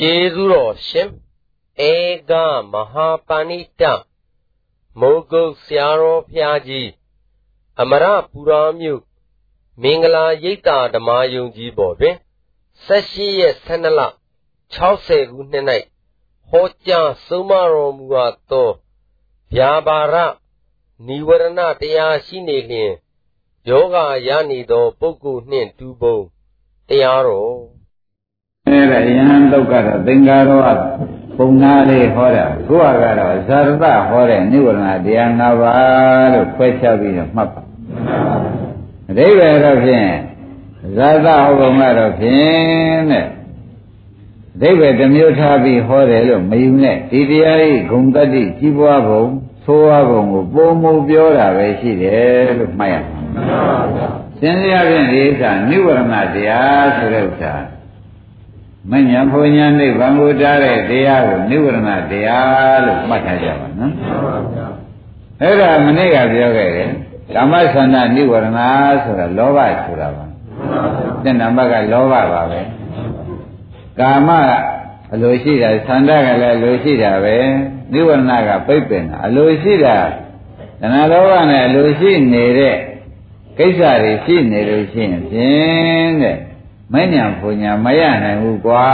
[0.00, 1.10] ကျေးဇူးတော်ရှင်
[1.90, 1.92] ဧ
[2.30, 2.32] က
[2.72, 3.82] မဟာပဏိတ
[5.00, 6.90] မိုးကုတ်ဆရာတော်ဖျားကြီး
[7.80, 9.02] အမရပူရာမြို့
[9.82, 12.16] မင်္ဂလာရိပ်သာဓမ္မယုံကြီးပေါ်တွင်
[12.86, 14.00] 18ရက်12လ
[14.76, 15.64] 60ခုနှစ်၌
[16.48, 18.70] ဟောကြားဆုံးမတော်မူအပ်သော
[19.54, 20.14] ဗျာပါရ
[21.06, 22.92] និဝရဏတရားရှိနေလျင်
[23.68, 23.96] ယောဂ
[24.28, 26.18] ရနေသောပုဂ္ဂိုလ်နှင့်တူပုံ
[26.88, 27.75] တရားတော်
[28.68, 30.60] အဲဒါယဟန်တုတ်ကတော့သင်္ကာရော
[31.36, 33.70] ပုံနာလေးဟောတာကိုယ်ကတော့ဇာရတ
[34.08, 37.62] ဟောတဲ့နိဝရဏတရား၅ပါးလို့ခွဲခြားပြီးတော့မှတ်ပါ
[39.10, 40.08] အဓိပ္ပာယ်တော့ဖြင့်
[40.96, 43.26] ဇာတဟောပုံကတော့ဖြင့်တဲ့
[44.56, 49.24] အဓိပ္ပာယ်တစ်မျိုးထားပြီးဟောတယ်လို့မယူနဲ့ဒီတရားဤဂုံတတ္တိကြီးပွားပုံ
[49.64, 54.08] သိုးဝါပုံကိုပုံမူပြောတာပဲရှိတယ်လို့မှတ်ရမှာမှန်ပါဗျာ
[54.40, 57.54] သင်္ကြန်ဖြင့်ဒီဥစ္စာနိဝရဏတရားဆိုတဲ့ဥစ္စာ
[58.90, 64.66] မညာဘုံညာနိဗ္ဗာန်ကိုတားတဲ့တရားကိုနိဝရဏတရားလို့မှတ်ထားကြပါနော်မှန်ပါဗျာ
[65.40, 66.90] အဲ့ဒါမနေ့ကပြောခဲ့တယ်
[67.34, 68.60] ကာမသန္တာနိဝရဏ
[69.04, 72.60] ဆိုတာလောဘဆိုတာပါမှန်ပါဗျာတဲ့နံပါတ်ကလောဘပါပဲ
[74.00, 74.28] ကာမ
[75.14, 77.36] အလိုရှိတာသန္တာကလည်းအလိုရှိတာပဲ
[77.92, 79.96] နိဝရဏကပိတ်ပင်တာအလိုရှိတာ
[80.80, 82.76] တဏှာလောဘနဲ့အလိုရှိနေတဲ့
[83.58, 86.36] ကိစ္စတွေရှိနေလို့ရှိရင်ဖြင့်တဲ့
[86.92, 88.84] မဉ္ဇဏ်ဘုံညာမရနိုင်ဘူးကွာ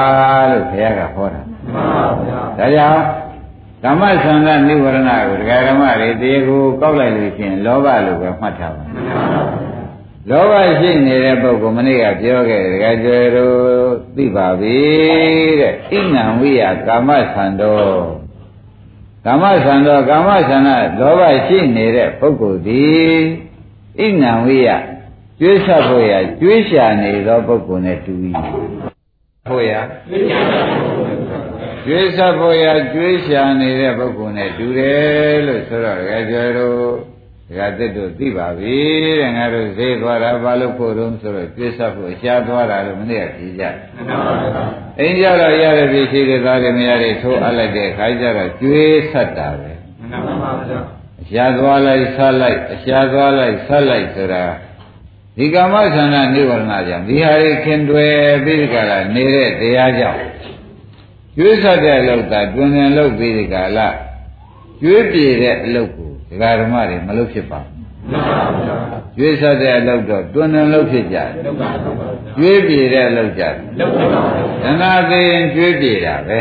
[0.51, 3.03] လို့ဘုရားကဟောတာမှန်ပါဗျာဒါကြောင့်
[3.85, 9.63] ဓမ္မသန္တာနိဝရဏကိုဒကာဓမ္မတွေတရားကိုကောက်လိုက်လို့ရှိရင်လောဘလို့ပဲမှတ်ထားပါမှန်ပါဗျာ
[10.31, 13.57] လောဘရှိနေတဲ့ပုဂ္ဂိုလ်မနေ့ကပြောခဲ့တယ်ဒကာကျွယ်တို့
[14.17, 14.79] သိပါပြီ
[15.61, 17.83] တဲ့ဣဏံဝိယကာမသန္တော
[19.25, 22.85] ကာမသန္တောကာမသန္တာလောဘရှိနေတဲ့ပုဂ္ဂိုလ်ဒီ
[23.99, 24.69] ဣဏံဝိယ
[25.45, 28.15] ကျွေးဆက်ဖို့ရကျွေးရှာနေသောပုဂ္ဂိုလ်နဲ့တူ၏
[29.49, 29.73] ဖို့ရ
[31.85, 36.79] ကျွေးဆက်ဖို့ရကျွေးရှာနေတဲ့ပုဂ္ဂိုလ်နဲ့တူတယ်လို့ဆိုတော့ကြကြတို့
[37.49, 38.77] ဒကာသစ်တို့သိပါပြီ
[39.21, 43.65] တဲ့ငါတို့ဈေးသွားတာဘာလို့ဖို့တုံးဆိုတော့ကျွေးဆက်ဖို့ရှားသွားတာလို့မနေ့ကကြည်ကြ
[44.99, 49.73] အိမ်ကြတော့ရတဲ့ပြည်ရှိတဲ့သားတွေမရတဲ့ထိုးအပ်လိုက်တဲ့ခါကျတော့ကျွေးဆက်တာပဲ
[50.11, 50.53] မှန်ပါပါ
[51.31, 54.45] ရှားသွားလိုက်ဆက်လိုက်အရှားသွားလိုက်ဆက်လိုက်ဆိုတာ
[55.37, 58.13] ဒီကာမဆန္ဒနိဝရဏကြောင့်ဒီဟာတွေခင်တွယ်
[58.45, 60.21] ပြီးဒီကလာနေတဲ့တရားကြောင့်
[61.37, 63.89] ကျွေးဆက်တဲ့အလုပ်သာတွင်တွင်လုပ်ပြီးဒီကလာ
[64.83, 67.81] ကျွေးပြေတဲ့အလုပ်ကိုဒကာဓမ္မတွေမလုပ်ဖြစ်ပါဘူး
[69.17, 71.29] ကျွေးဆက်တဲ့အလုပ်တော့တွင်တွင်လုပ်ဖြစ်ကြတယ်
[72.39, 73.55] ကျွေးပြေတဲ့အလုပ်ကြတယ်
[74.65, 76.39] ဒနာသိရင်ကျွေးပြေတာပဲ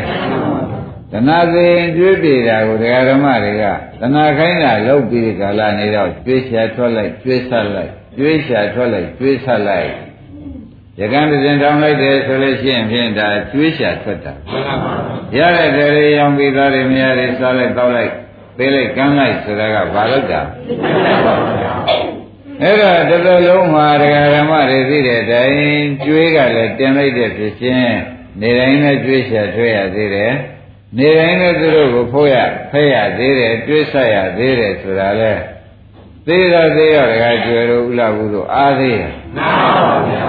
[1.11, 3.63] တဏှာသိရင်ကျွေးပြေတာကိုဒကာဓမ္မတွေက
[3.99, 9.89] တဏှာခိုင်းတာလုပ်ပြီးဒီကလာနေတော့ကျွေးချာထွက်လိုက်ကျွေးဆက်လိုက် ကျွေးချထွက်လိုက်ကျွေးဆက်လိုက်
[10.99, 14.33] ရကံတစ်စင်တောင်းလိုက်တယ်ဆိုလို့ရှိရင်ဖြင့်ဒါကျွေးချထွက်တာ
[15.37, 18.11] ရတဲ့တရေရောင်ပြီးသားတွေမရတွေစားလိုက်တောက်လိုက်
[18.57, 20.41] ပေးလိုက်ကမ်းလိုက်ဆိုတာကဘာလို့တာ
[22.61, 27.95] အဲ့တော့တော်တော်လုံးမှာဒကာဓမ္မတွေသိတဲ့အတိုင်းကျွေးကလည်းတင်လိုက်တဲ့ဖြစ်ချင်း
[28.41, 30.33] နေတိုင်းနဲ့ကျွေးချထွေးရသေးတယ်
[30.97, 32.35] နေတိုင်းနဲ့သူတို့ကိုဖိုးရ
[32.71, 35.33] ဖဲရသေးတယ်တွေးဆက်ရသေးတယ်ဆိုတာလဲ
[36.27, 39.01] သေးတော့သေးတော့တခါကျွယ်တို့ဥလာဘူးတို့အားသေးရ
[39.35, 40.27] မှန်ပါဗျာ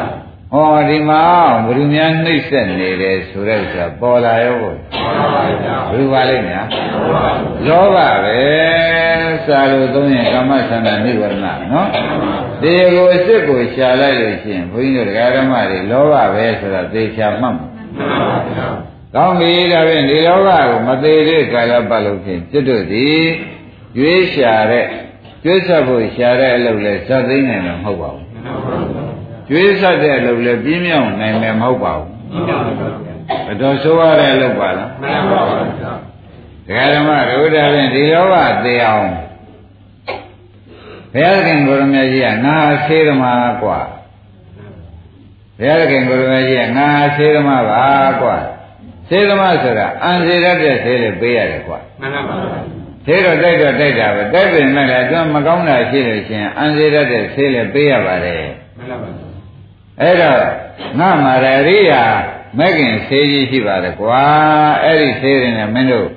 [0.52, 1.22] ဟောဒီမှာ
[1.64, 6.66] ဘုရုများနှိမ့်ဆက်နေတယ်ဆိုတဲ့ဥစ္စာပေါ်လာရောဘုရားဘုရားလိမ့်များ
[7.66, 8.40] လောဘပဲ
[9.46, 11.88] စာလို့သုံးရင်ကာမသန္တာနိဝရဏနော်
[12.62, 17.66] ဒီကိုအစ်စ်ကိုရှာလိုက်လို့ရှိရင်ဘုန်းကြီးတို့ဓမ္မတွေလောဘပဲဆိုတာသေချာမှတ်မှာ
[19.14, 23.22] ကောင်းပြီဒါဖြင့်ဒီလောဘကိုမသေးတဲ့ကာလပတ်လို့ဖြင့်จิตတို့သည်
[23.98, 24.86] ရွေးရှာတဲ့
[25.43, 28.25] ကျွေးဆက်ဖို့ရှာတဲ့အလုပ်လဲဇတ်သိမ်းနိုင်မှာမဟုတ်ပါဘူး
[29.47, 32.09] ကျွေးဆက်တဲ့အလုပ်လဲပြင်းမြောက်နိုင်မှာမဟုတ်ပါဘူး
[33.45, 35.63] ဘယ်တော့ဆိုရတဲ့အလုပ်ပါလားမှန်ပါပါဒ
[36.69, 38.35] ကာဓမ္မဒုဒ္ဒဖြင့်ဒီလောဘ
[38.65, 39.09] သေအောင်
[41.13, 43.81] ဘုရားခင်ကိုရမကြီးကငါဆေးသမားกว่า
[45.59, 47.85] ဘုရားခင်ကိုရမကြီးကငါဆေးသမားပါ
[48.21, 48.37] กว่า
[49.09, 52.35] ဆေးသမားဆိုတာအန်စေရတဲ့ဆေးလေးပေးရတယ်กว่าမှန်ပါပါ
[53.06, 58.44] သေးတော့တိုက်တော့တိုက်တာပဲတိုက်ပင်မဲ့လည်းသူမကောင်းတာရှိလို့ရှင်အန်စေရတဲ့ဆေးလည်းပေးရပါတယ်
[58.76, 59.10] မှန်ပါပါ
[60.00, 60.38] အဲ့တော့
[60.98, 62.02] ငါမာရရိယာ
[62.58, 64.22] မဲ့ခင်ဆေးကြီးရှိပါတယ်ကွာ
[64.82, 66.08] အဲ့ဒီဆေးတွေနဲ့မင်းတို့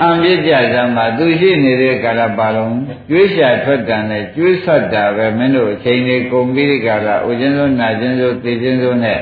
[0.00, 2.76] အံပြစ်ကြစမ်းမှာသူရှိနေတဲ့ကာလပါလုံး
[3.08, 9.20] ကျွေးရှာထွက်တန်နဲ့ကျွေးဆက်တာပဲမင်းတို့အချိန်လေးကုန်ပြီးဒီကာလဥချင်းစိုးနာချင်းစိုးသိချင်းစိုးနဲ့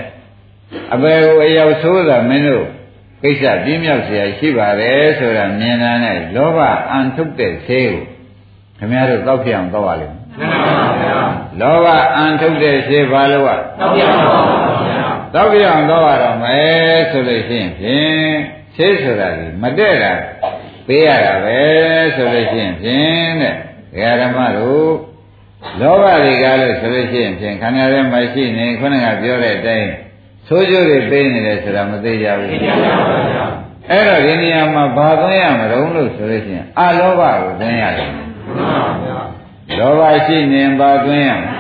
[0.95, 2.67] အပေကိုအရောက်ဆိုးတာမင်းတို့
[3.24, 6.60] ကိစ္စပြင်းမြောက်เสียရှိပါတယ်ဆိုတာမြင်တာနဲ့လောဘ
[6.92, 8.04] အန်ထုတ်တဲ့ဆေးကို
[8.78, 11.20] ခင်ဗျားတို့တောက်ပြအောင်တောက်ရလိမ့်မယ်မှန်ပါဗျာ
[11.62, 14.40] လောဘအန်ထုတ်တဲ့ဆေးဘာလို့อ่ะတောက်ပြအောင်ပါ
[14.88, 18.36] ဗျာ တောက်ပြအောင်တော့ရတော့မယ်ဆိုလို့ရှိရင်ဖြင့်
[18.76, 20.14] ဆေးဆိုတာဒီမတဲ့တာ
[20.88, 21.60] ပေးရတာပဲ
[22.16, 24.92] ဆိုလို့ရှိရင်ဖြင့်တဲ့ဓမ္မတို့
[25.82, 29.92] လောဘတွေကလို့ဆိုလို့ရှိရင်ဖြင့်ခန္ဓာထဲမှာရှိနေခုနကပြောတဲ့အတိုင်း
[30.53, 39.21] ဆိုးကျိုးတွေပေးနေတယ်ဆိုတာမသိကြဘူးသိကြပါဘူးအဲ့တော့ဒီနေရာမှာဘာသွင်းရမလို့လို့ဆိုလို့ရှိရင်အလောဘကိုသွင်းရတယ်မှန်ပါဗျာ
[39.79, 41.51] လောဘရှိနေဘာသွင်းရမလဲ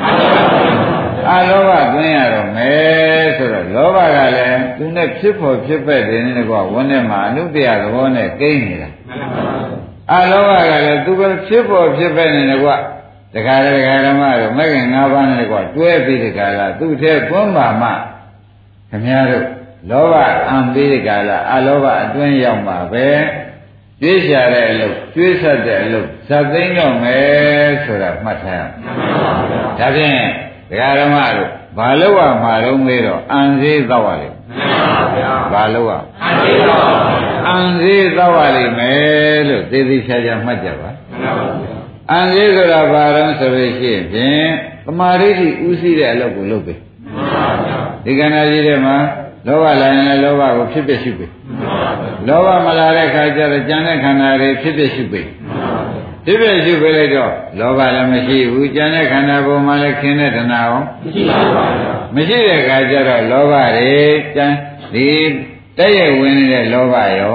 [1.30, 8.90] အလောဘသွင်းရတော့မယ်ဆိုတော့လောဘကလည်းသူနဲ့ဖြစ်ဖို့ဖြစ်ပဲ့တယ်နဲ့ကွာဝန်းထဲမှာအနုတ္တရသဘောနဲ့ကိန်းနေတာ
[10.12, 12.76] အလောဘကလည်းသူကဖြစ်ဖို့ဖြစ်ပဲ့နေတယ်ကွာ
[13.34, 17.90] တခါတခါဓမ္မတို့မဂ္ဂင်၅ပါးနဲ့ကွာတွဲပြီးဒီကလာသူ့ထဲကွန်းပါမှ
[18.92, 19.46] ခင်ဗျားတို့
[19.90, 20.14] လောဘ
[20.48, 23.08] အံပြီးဒီကလာအလောဘအတွင်းရောက်မှာပဲ
[24.00, 28.70] ကျွေးရှာတဲ့အလုပ်ကျွေးဆက်တဲ့အလုပ်ဇတ်သိမ်းတော့မယ်ဆိုတာမှတ်ထားရမယ်။
[29.78, 30.20] ဒါဖြင့်
[30.70, 35.92] ဒကာဓမ္မတို့ဘာလို့ရမှာတော့မေးတော့အံသေးသောက်ရလိမ့်မယ်ဘာလို့ရ
[37.48, 40.90] အံသေးသောက်ရလိမ့်မယ်လို့သေသေးချာချာမှတ်ကြပါ
[42.10, 44.46] အံသေးဆိုတာဘာတော့ဆိုလို့ရှိရင်ဖြင့်
[44.86, 46.74] သမာဓိဋ္ဌိဥသိတဲ့အလုပ်ကိုလုပ်ပြီ
[48.04, 48.96] ဒီကဏ္ဍကြီးထဲမှာ
[49.46, 51.26] လောဘလာရင်လည်းလောဘကိုဖြစ်ဖြစ်ရှုပြီ
[52.28, 55.22] လောဘမလာတဲ့ခါကျတော့ကြံတဲ့ခန္ဓာတွေဖြစ်ဖြစ်ရှုပြီ
[56.24, 63.94] ဒီပြည့်ရှုပေးလိုက်တော့လောဘလည်းမရှိဘူးကြံတဲ့ခန္ဓာပုံမှာလည်းခင်းတဲ့တဏှာရောမရှိပါဘူးမရှိတဲ့အခါကျတော့လောဘတွေ
[64.36, 64.46] ကြံ
[64.94, 65.08] ဒီ
[65.78, 67.34] တဲ့ရဲ့ဝင်နေတဲ့လောဘရော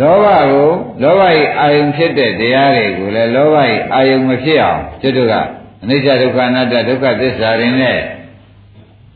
[0.00, 0.70] လောဘကို
[1.02, 1.22] လောဘ၏
[1.60, 3.56] အာယုံဖြစ်တဲ့တရားတွေကိုလည်းလောဘ၏
[3.94, 5.34] အာယုံမဖြစ်အောင်ကျွတ်တို့က
[5.82, 7.98] အနိစ္စဒုက္ခအနတ္တဒုက္ခသစ္စာတွေနဲ့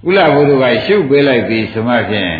[0.09, 2.33] ကုလဘုရားကရှုပေးလိုက်ပြီဆိုမှဖြင့်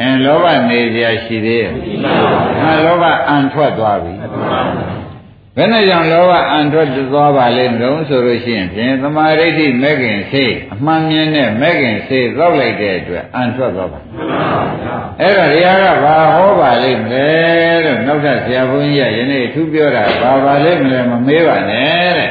[0.00, 4.12] အဲလောဘနေကြရှိသေးရဲ့မရှိပါဘူး။လောဘအံထွက်သွားပြီ။
[5.56, 14.00] ဘယ်နဲ့ကြောင့်လောဘအန်ထွက်သွားပါလဲတုံးဆိုလို့ရှိရင်ဖြင့်သမာဓိဋ္ဌိမဲ့ခင်စိတ်အမှန်မြင်တဲ့မဲ့ခင်စိတ်သောက်လိုက်တဲ့အတွက်အန်ထွက်သွားပါ
[15.20, 17.28] အဲ့တော့တရားကဘာဟောပါလိမ့်မလဲ
[17.84, 22.30] လို့နောက်ထပ်ဆရာဘုန်းကြီးကယနေ့ထူးပြောတာဘာပါလိမ့်မလဲမမေးပါနဲ့တဲ့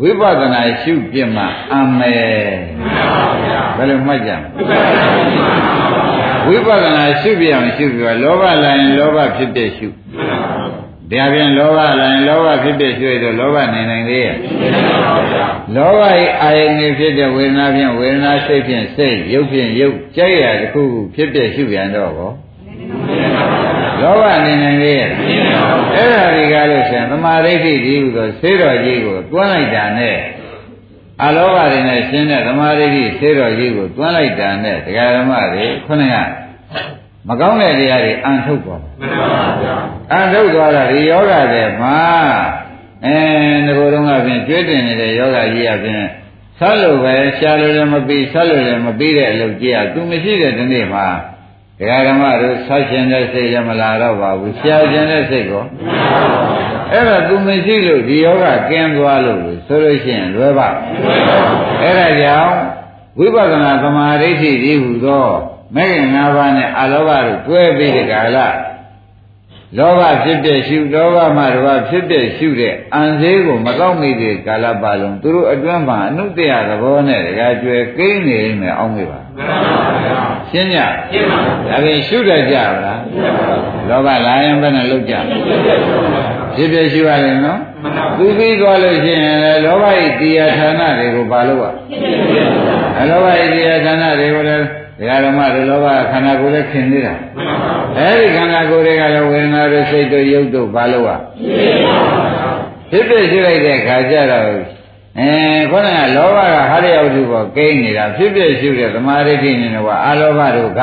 [0.00, 2.50] ဝိပဿနာရှုပြမှအမယ်
[3.58, 4.78] ဘ ယ်လိုမှတ်ကြမလဲ
[6.46, 9.88] ဝိပဿနာရှုပြအောင်ရှုပြလောဘလာရင်လောဘဖြစ်တဲ့ရှု
[11.12, 14.36] ဒါပြန်လောဘလည်းလောဘဖြစ်ဖြစ်ရွှေ့တော့လောဘနေနိုင်သေးရဲ့
[15.76, 16.02] လောဘ၏
[16.42, 22.30] အာယုန်ကြီးဖြစ်တဲ့ဝေဒနာဖြင့်ဝေဒနာစိတ်ဖြင့်စိတ်ရုပ်ဖြင့်ရုပ်ကြိုက်ရတခုခုဖြစ်ဖြစ်ရှုပြန်တော့ဘော
[24.02, 25.10] လောဘနေနိုင်သေးရဲ့
[25.94, 30.16] အဲ့ဒါတွေကလို့ဆိုရင်သမာဓိဋ္ဌိကြီးဟူသောဆေးတော်ကြီးကိုတွန်းလိုက်တာနဲ့
[31.23, 36.15] အလောဘတွေနဲ့ရှင်းတဲ့သမာဓိဋ္ဌိဆေးတော်ကြီးကိုတွန်းလိုက်တာနဲ့တရားဓမ္မတွေခုနက
[37.27, 39.75] မကောင်းတဲ့တရားတွေအန်ထုတ်သွားမှန်ပါဗျာ
[40.11, 41.97] အန်ထုတ်သွားတာဒီယောဂတဲ့မှာ
[43.05, 43.17] အဲ
[43.65, 46.01] ငိုတော့ကဖြင့်ကျွေးတင်နေတဲ့ယောဂကြီးအပြင်
[46.59, 51.05] ဆက်လို့ပဲရှားလို့လည်းမပြီးဆက်လို့လည်းမပြီးတဲ့အလုပ်ကြီးอ่ะ तू မရှိတဲ့ဒီနေ့မှာ
[51.80, 55.64] ဒကာဓမ္မတို့ဆက်ရှင်တဲ့စိတ်ရမလာတော့ပါဘူးရှားရှင်တဲ့စိတ်ကို
[56.92, 60.68] အဲ့ဒါ तू မရှိလို့ဒီယောဂကင်းသွားလို့ဆိုလို့ရှိရင်လွယ်ပါ
[61.82, 62.54] အဲ့ဒါကြောင့်
[63.18, 65.26] ဝိပဿနာသမာဓိဋ္ဌိဒီဟုသော
[65.74, 68.38] မဲ့ခင်၅ပါးနဲ့အလောဘတို့တွဲပြီးဒီကာလ
[69.78, 79.20] လောဘဖြစ်တဲ့ရှုလောဘမှတပါဖြစ်တဲ့ရှုတဲ့အံသေးကိုမကောက်မိတဲ့ကာလပါလုံးသူတို့အတွင်းမှာအနုတ္တရသဘောနဲ့တကားကျွဲကိန်းနေမယ်အောင်းမေပါ
[80.51, 80.79] ရှင်းကြ
[81.11, 82.99] ရှင်းပါဒါဖြင့်ရှုတတ်ကြပါလား
[83.89, 85.15] လောဘလာရင်ဘယ်နဲ့လုတ်ကြ
[86.55, 87.59] ဖြစ်ဖြစ်ရှုရရင်နော်
[88.17, 91.69] သူပြီးသွားလို့ရှိရင်လည်းလောဘဤတရားဌာနတွေကိုဘာလို့ ਆ
[93.09, 94.65] လောဘဤတရားဌာနတွေကိုလည်း
[94.99, 97.13] ဒကာဓမ္မတို့လောဘခန္ဓာကိုယ်နဲ့ခင်နေတာ
[97.97, 101.19] အဲဒီခန္ဓာကိုယ်တွေကလည်းဝေဒနာတို့စိတ်တို့ရုပ်တို့ဘာလို့อ่ะ
[102.91, 104.45] ဖြစ်ဖြစ်ရှိလိုက်တဲ့ခါကျတော့
[105.18, 105.30] အဲ
[105.70, 110.82] ခေါင်းကလောဘကဟာရရောက်သူပေါ်ကိန်းနေတာဖြစ်ဖြစ်ရှိတဲ့သမာဓိဋ္ဌိနဲ့တော့အာလောဘတို့က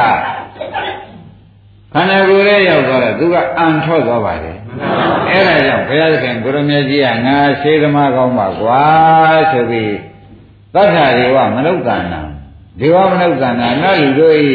[1.94, 4.58] ခန္ဓာကိုယ်ရဲ့ရောက်သွားတော့သူကအံထွက်သွားပါတယ်
[5.30, 8.84] အဲ့ဒါကြောင့်ဘုရားသခင်ကိုရမကြီးကငါရှေးသမားကောင်းပါကွာ
[9.52, 9.96] ဆိုပြီး
[10.74, 12.22] သတ္ထာတွေကမနုဿာနာ
[12.80, 14.54] ဒေဝမနုဿာနာနလူတို့ဤ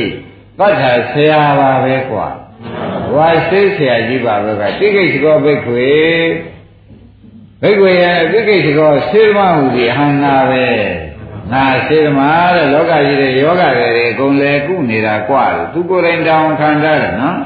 [0.58, 2.26] သတ္ထာဆရာပါပဲကွာ
[3.14, 5.90] ဝါစိတ်ဆရာကြီးပါပဲကတိကိစ္စကောဘိက္ခွေ
[7.62, 10.66] ဘိက္ခွေရဲ့တိကိစ္စကောစေမဟုဒီဟန္နာပဲ
[11.52, 12.20] ငါစေမ
[12.54, 17.38] တဲ့လောကကြီးတဲ့ယောဂတွေအကုန်လဲကုနေတာကွာလို့သူကိုယ်တိုင်တောင်းခံထားတယ်နော်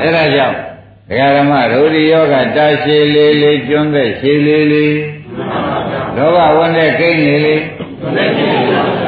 [0.00, 0.56] အဲ့ဒါကြောင့်
[1.08, 4.96] ဒကာဓမ္မဒုတိယောဂတာရှည်လေးလေးကျွန်းတဲ့ရှည်လေးလေး
[6.16, 7.62] လောဘဝန်းတဲ့ကိန်းလေးလေး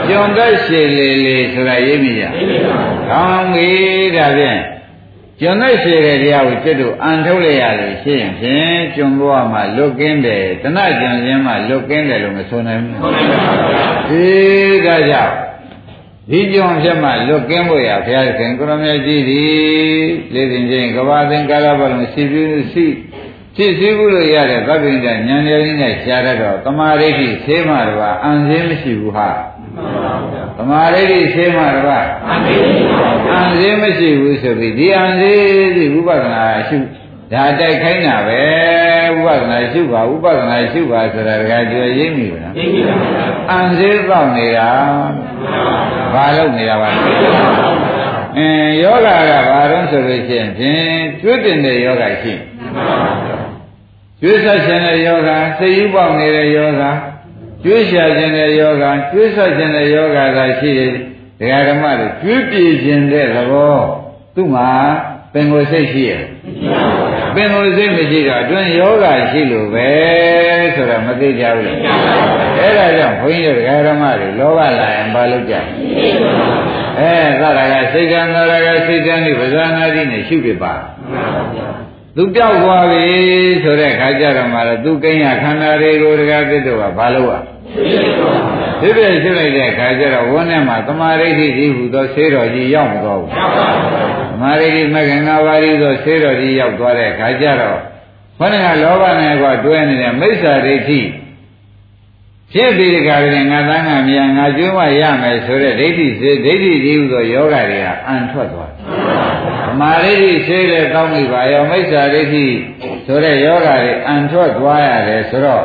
[0.09, 2.25] ကျွန်းသက်ရှည်လေးလေးဆိုတာရေးမိကြ။
[3.11, 3.71] ကောင်းပြီ
[4.17, 4.61] ဒါဖြင့်
[5.41, 12.95] ကျွန်းသက်ရှည်တဲ့တရားကိုကျွတ်တို့အန်ထုတ်လိုက်ရလို့ရှိရင်ဖြင့်ကျွန်းဘဝမှာလွတ်ကင်းတယ်တဏှကျွန်းခြင်းမှာလွတ်ကင်းတယ်လို့မဆိုနိုင်ဘူး။
[14.09, 14.27] ဒီ
[14.87, 15.35] ဒါကြောင့်
[16.31, 19.55] ဒီကြောင့်ဖြစ်မှလွတ်ကင်းဖို့ရဘုရားခင်ကိုရမကြီးသည်
[20.35, 22.87] လေးစဉ်ချင်းကဘာသင်္ကာရဘလုံးစီပြီးစီ
[23.57, 29.29] ဖြစ်စည်းဘူးလို့ရတဲ့သဗ္ဗညဉာဏ်ရင်းနဲ့ရှားရတော့တမာရိဋ္ဌိသေးမှတော့အံစင်းမရှိဘူးဟာ
[30.57, 32.07] တမာရိဋ္ဌိသေးမှတော့
[33.33, 36.79] အံစင်းမရှိဘူးဆိုပြီးဒီအံစင်းဒီဝိပဿနာရှု
[37.33, 38.43] ဒါတိုက်ခိုင်းတာပဲ
[39.17, 44.71] ဥပဒနာရှုပါဥပဒနာရှုပါဆိုတာတခါကျွေရင်းပြီလားရင်းပြီပါဗျာအံသေးတော့နေတာ
[46.15, 47.01] ဘာလို့နေတာပါလဲ
[48.37, 52.33] အင်းယောဂကဘာလို့ဆိုလို့ရှိရင်ဖြင့်ကျွတ်တင်တဲ့ယောဂရှိ
[54.21, 56.85] ကျွေးဆက်ခြင်းတဲ့ယောဂစိတ်ယူပေါက်နေတဲ့ယောဂ
[57.69, 60.91] ကျွေးရှာခြင်းတဲ့ယောဂကျွေးဆက်ခြင်းတဲ့ယောဂသာရှိတယ်
[61.39, 63.77] ဒကာဓမ္မတွေကျွေးပြေခြင်းတဲ့သဘော
[64.35, 64.71] သူ့မှာ
[65.33, 66.23] ပင်ကိုယ်စိတ်ရှိရဲ့
[67.35, 69.89] ပင်ကိုယ်စိတ်မရှိတော့အတွင်းယောဂရှိလို့ပဲ
[70.75, 71.73] ဆိုတော့မသိကြဘူးလေ
[72.59, 75.55] အဲ့ဒါကြောင့်ဘုန်းကြီးတို့ဓမ္မတွေလောဘလာရင်ဘာလုပ်ကြ
[76.99, 77.43] အဲသ
[77.73, 80.73] ရကစိတ်ကံသရကစိတ်တန်းဒီပဇာနာတိနဲ့ရှုပြပါ
[82.17, 83.05] သူပြောက်သွားပြီ
[83.63, 87.39] ဆိုတဲ့ခါကျတော့မှတော့သူကိန်းရခန္ဓာတွေကိုတကားပြစ်တော့ဘာလို့ ਆ
[88.81, 93.31] ဖြစ်ဖြစ်ရှုလိုက်တဲ့ခါကျတော့ဝန်းထဲမှာသမာဓိဋ္ဌိကြီးဟူသောဆေးတော်ကြီးရောက်မသွားဘူး
[94.31, 97.79] သမာဓိဋ္ဌိမကင်္ဂပါရီသောဆေးတော်ကြီးရောက်သွားတဲ့ခါကျတော့
[98.39, 101.01] ခொနကလောဘနဲ့ကတွဲနေတဲ့မိစ္ဆာဒိဋ္ဌိ
[102.53, 112.47] ဖြစ်ပြီးဒီကရင်ငါသားငါမြာငါကျွမ်းမရမယ်ဆိုတဲ့ဒိဋ္ဌိစေဒိဋ္ဌိကြီးဟူသောယောဂတွေကအန်ထွက်သွားသမာဓိဋ္ဌိဆေးတဲ့ကောင်းပြီပါရောမိစ္ဆာဒိဋ္ဌိ
[113.07, 115.65] ဆိုတဲ့ယောဂတွေအန်ထွက်သွားရတယ်ဆိုတော့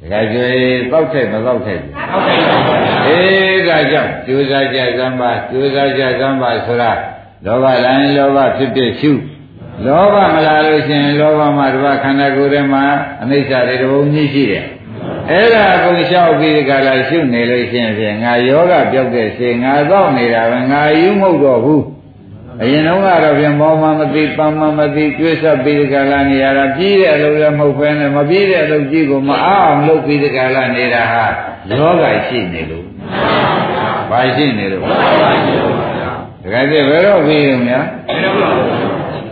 [0.00, 0.48] ဒကာကျွေ
[0.90, 6.92] တောက်ထက်မတောက်ထက်ဘူးတောက်ထက်ပါဘုရားအေးဒါကြောင့်ကြိုးစားကြစမ်းပါကြိုးစားကြစမ်းပါဆိုတာ
[7.44, 9.12] လောဘလိုင်းလောဘဖြစ်ဖြစ်ရှု
[9.86, 12.84] လောဘမလာလို့ရှိရင်လောဘမှာတပတ်ခန္ဓာကိုယ်ထဲမှာ
[13.22, 14.66] အနိစ္စတွေတဘုံကြီးရှိတယ်
[15.30, 21.84] အဲ့ဒါအကုန်လျှောက်ပြီးဒီကလာရှုနေလို့ရှိရင်ဖြင့်ငါယောဂပြောက်တဲ့ရှင်ငါတော့နေတာပဲငါယူမဟုတ်တော့ဘူး
[22.62, 31.24] အရင်တော့ကတော့ပြန်မောမှမသိပန်းမှမသိကျွေးဆက်ပြီးဒီကလာနေရတာပြီးတဲ့အလုပ်လည်းမဟုတ်ဘဲနဲ့မပြီးတဲ့အလုပ်ကြီးကိုမအားအောင်လုပ်ပြီးဒီကလာနေတာဟာ
[31.68, 32.86] လောကရှိနေလို့
[34.10, 34.82] ဘာရှိနေလို့
[36.42, 37.84] တကယ်ပြဘယ်တော့ပြီးရင်များ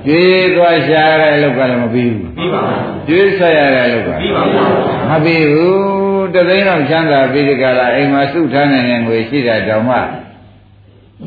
[0.06, 9.97] ကျွေးသွားရှာရတဲ့အလုပ်ကလည်းမပြီးဘူးပြီးပါဘူးကျွေးဆက်ရတဲ့အလုပ်ကပြီးပါဘူးမပြီးဘူးတသိန်းတော့ချမ်းသာပြီးဒီကလာအိမ်မှာစုထားနေတဲ့ငွေရှိတာတောင်မှ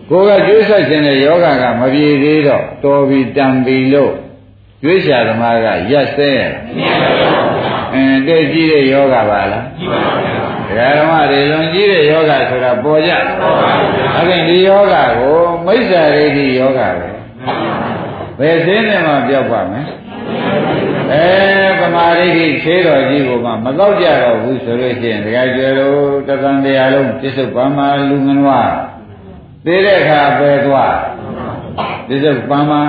[0.09, 4.13] ကိုယ်ကကျွေးဆက်ခြင်းတဲ့ယောဂကမပြေသေးတော့တော်ပြီတံပြီလို့
[4.81, 6.41] ကျွေးရှာသမားကရက်စဲရ
[7.93, 10.01] အင်းတဲ့ကြီးတဲ့ယောဂပါလားကြီးပါ
[10.75, 17.09] ဗျာဓမ္မတွေလွန်ကြီးတဲ့ယောဂဆိုတာပေါ်ကြပေါ်ပါဗျာအဲ့ဒီယောဂကိုမိစ္ဆာရိတိယောဂပဲ
[18.39, 19.85] ဘယ်စင်းနဲ့မှပြောက်ပါမယ်
[21.11, 21.27] အဲ
[21.79, 28.98] ပမာရိတိခြေတော်ကြီးကိုမှမတော့ကြတော့ဘူးဆိုလို့ရှိရင်တကယ်ကျေလို့တသံတရားလုံးပြစ္ဆုတ်ပါမှာလူငနွား
[29.65, 30.95] သေးတဲ့အခါပဲသွား
[32.07, 32.81] ပြစ္ဆုတ်ပါမှာ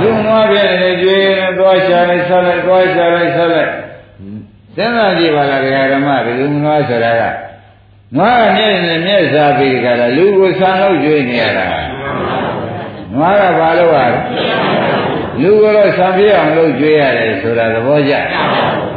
[0.00, 1.24] လူငနွားပြည့်နေကြွေး
[1.58, 3.70] သွားရှာလိုက်ဆက်လိုက်သွားရှာလိုက်ဆက်လိုက်
[4.76, 5.62] စဉ်းစားကြည့်ပါလား
[5.92, 7.22] ဓမ္မတွေလူငနွားဆိုတာက
[8.16, 11.66] နွားကမျက်နဲ့မျက်စားပြီးကြတာလူကိုဆံလို့ကြွေးနေရတာ
[13.14, 14.04] နွားကဘာလို့ ਆ
[15.42, 18.14] လူကတော့ဆံပြအောင်လုပ်ကြွေးရတယ်ဆိုတာသဘောကျ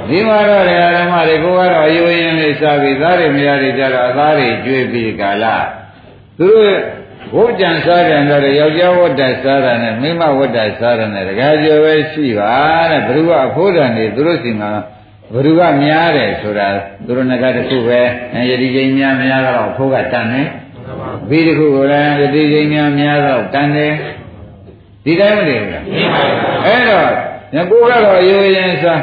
[0.07, 0.65] ဒီမှာတော့
[0.97, 5.45] ဓမ္မတွေကိုကတော့အယိုးရင်လေးစားပြီးသားတွေမရတွေကြတော့အသားတွေကြွေးပြီးကာလ
[6.40, 6.74] သူတို့
[7.34, 12.52] ဘုကြံစားတယ်တော့ယောက်ျားဝတ္တစားတာနဲ့မိန်းမဝတ္တစားတာနဲ့တခါကျော်ပဲရှိပါ
[12.90, 14.70] တဲ့ဘ누구ကအဖိုးတန်နေသူတို့စီမှာ
[15.34, 16.68] ဘ누구ကများတယ်ဆိုတာ
[17.06, 18.00] သူတို့ငကတခုပဲ
[18.50, 20.46] ယတိချင်းများများတော့အဖိုးကတန်တယ်
[21.30, 23.92] ဘီတခုကိုလည်းယတိချင်းများများတော့တန်တယ်
[25.04, 25.84] ဒီတိုင်းမတည်ဘူးလား
[26.66, 27.08] အဲ့တော့
[27.54, 29.00] ညကိုကတော့ရိုးရင်စား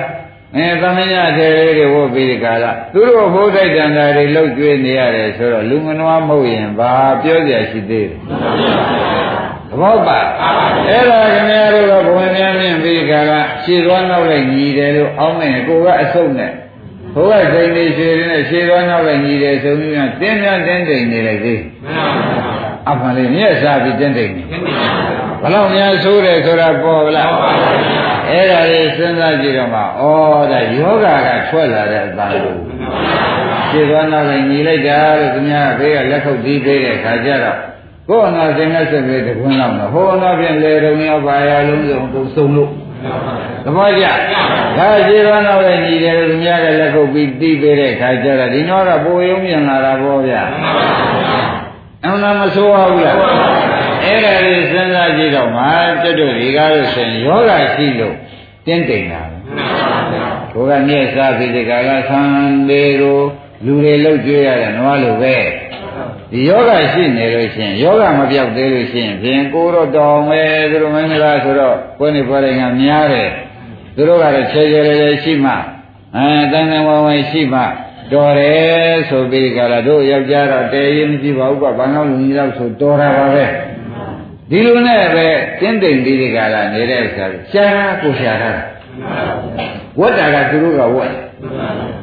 [0.56, 2.64] အဲသမညထေလေးတွေဝတ်ပြီးဒီကာလ
[2.94, 8.18] သူတို့ဘိုးတိုက်တန်တာတွေလှုပ်ကျွေးနေရတယ်ဆိုတော့လူငနွားမဟုတ်ရင်ဘာပြောကြရှိသေးတယ်
[9.68, 10.18] သဘောပါ
[10.88, 13.32] အဲ့ဒါခင်ဗျားတို့ကဘုံများမြင်ပြီးကာလ
[13.64, 16.52] ရှည်သွားနောက်လိုက်ညီတယ်လို့အောင်းနေကိုကအဆုတ်နဲ့
[17.14, 21.60] ဘုရားစိန်နေရှည်နေရှည်သွားနောက်လိုက်ညီတယ်ဆိုပြီးတော့တင်းများတင်းတိမ်နေလိုက်သေး
[22.90, 24.44] အမှန်လေးမျက်စားပြီးတင်းတိမ်နေ
[25.42, 27.30] ဘလောက်များဆိုးတယ်ဆိုတာပေါ်ဗလား
[28.30, 29.84] အဲ့ဒါလေးစဉ်းစားကြည့်တော့မှဩ
[30.52, 32.58] ဒါယောဂကထွက်လာတဲ့အတန်လို့
[33.70, 37.58] ခြေသွားနောက်လည်းညီလိုက်တာလို့သူများဘေးကလက်ခုပ်ပြီးပေးတဲ့ခါကျတော့
[38.08, 42.70] ကိုယ်အနာစင်ကဆက်ပြီးတခွန်းလောက်တော့ဟိုအနာပြင်လေတုံရောက်ပါရလုံးစုံကိုစုံလို့
[43.64, 44.04] သဘောကျ
[44.78, 50.42] ဒါခြေသွားနောက်လည်းညီတယ်လို့သူများကလက်ခုပ်ပြီးတီးပေးတဲ့ခါကျတော့ဒီတော့ကပိုယုံမြန်လာတာပေါ့ဗျာ
[52.04, 53.16] အမှန်မဆိုးပါဘူးလား
[54.08, 55.64] အဲ့ဒါလေးစဉ်းစားကြည့်တော့မှ
[56.02, 58.16] ကျွတ်တို့ဒီကားလို့ဆိုရင်ယောဂရှိလို့
[58.66, 59.22] တင်းတိမ်တာ
[60.52, 62.20] ဘုရားမြည့်စားပြီးဒီကာကဆံ
[62.68, 63.18] လေးကို
[63.64, 65.36] လူတွေလှုပ်ကြွေးရတယ်နွားလိုပဲ
[66.30, 73.30] ဒီယောဂရှိနေလို့ရှိရင်ယောဂမပြောက်သေးလို့ရှိရင်ဖြင့်ကိုတော့တောင်းပဲသူတို့မင်းလားဆိုတော့ကိုယ်နေပေါ်တိုင်းကများတယ်
[73.96, 75.52] သူတို့ကတော့ချေချေလေးလေးရှိမှ
[76.16, 77.60] အဲတန်တန်ဝဝရှိမှ
[78.12, 83.44] တော်တယ်ဆိုပြီးကြလားတို့ယောက်ျားတော့တဲရင်မရှိပါဘူးကဘာလို့လူကြီးတော့ဆိုတော်တာပါပဲ
[84.50, 85.26] ဒီလိုနဲ့ပဲ
[85.60, 88.52] တင်းတိမ်ပြီးဒီကလာနေတဲ့ဆရာရှားကိုရှားတာ
[90.00, 91.12] ဝတ်တာကသူတို့ကဝတ်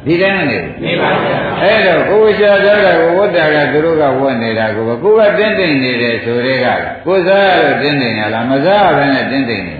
[0.06, 6.66] ဒီတိုင်းနေနေပါဗျာအဲ့တော့ကိုယ်ရှားကြတာကိုဝတ်တာကသူတို့ကဝတ်နေတာကိုကိုယ်ကတင်းတိမ်နေတယ်ဆိုတဲ့က
[7.06, 9.74] ကိုယ်စားရလို့တင်းတိမ်ရလားမစားဘဲနဲ့တင်းတိမ်နေ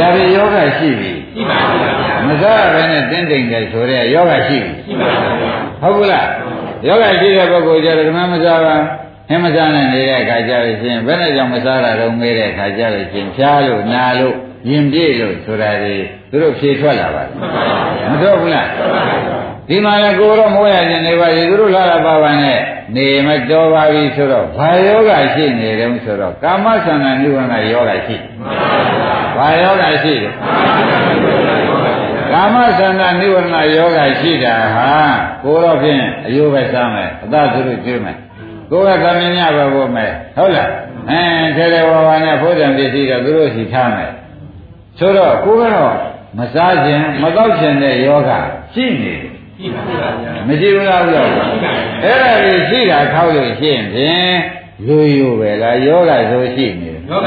[0.00, 1.92] ဒါပေယောဂရှိပြီရှိပါဗျာ
[2.28, 5.08] မစားဘဲနဲ့တင်းတိမ်တယ်ဆိုတဲ့ယောဂရှိပြီရှိပါ
[5.40, 5.52] ဗျာ
[5.82, 6.28] ဟုတ်ဘူးလား
[6.86, 8.80] ယောဂရှိတဲ့ပုဂ္ဂိုလ်ကြတော့ဓမ္မမစားပါဟ
[9.34, 14.34] င်းမစားနဲ့နေတဲ့အခါကျလို့ရှိရင်ဘယ်နဲ့ကြောင့်မစားတာတော့မေးတဲ့အခါကျလို့ရှိရင်ဖျားလို့နာလို့
[14.70, 15.96] ရင်ပြည့်လို့ဆိုတာတွေ
[16.30, 17.32] သူတို့ဖြေထွက်လာပါတယ်
[18.10, 18.68] မတော့ဘူးလား
[19.68, 22.58] ဒီမှာလည်းကိုတော့မိုးရခြင်းနေပါလေသူတို့လာလာပါပါနဲ့
[22.96, 28.16] နေမတော်ပါပြီဆိုတော့ဘာယောဂရှိနေတယ်ဆိုတော့ကာမဆန္ဒနိဗ္ဗာန်ယောဂရှိ
[29.36, 30.32] ဘာယောဂရှိတယ်
[32.32, 34.92] ကာမဆန္ဒနိဗ္ဗာန်ယောဂရှိတာဟာ
[35.44, 38.16] ကိုတော့ဖြင့်အယုပဲစားမယ်အသသူတို့ကျွေးမယ်
[38.70, 40.70] ကိုယ်ကသမင်ညပဲဖို့မယ်ဟုတ်လား
[41.10, 41.22] အဲ
[41.56, 44.12] ထဲထဲဝါဝါနဲ့ဘုဒ္ဓံပစ္စည်းတော့သူတို့စီထားမယ်
[44.98, 45.94] ဆိုတော့ကိုကတော့
[46.38, 48.30] မစားခြင်းမတော့ခြင်းတဲ့ယောဂ
[48.74, 49.38] ရှိနေတယ်
[50.46, 51.24] မရှိဘူးလားပြော
[52.04, 54.36] အဲ့ဒါကြီးရှိတာခောက်လို့ရှိရင်ဖြင့်
[54.86, 57.26] ရိုးရိုးပဲလားယောဂဆိုရှိနေတယ်ယောဂ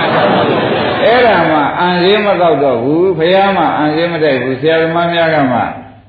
[1.03, 5.59] အဲ့ဒါမှအံသေးမတော့တော့ဘူးဖះမှအံသေးမတိုက်ဘူးဆရာသမားများကမှ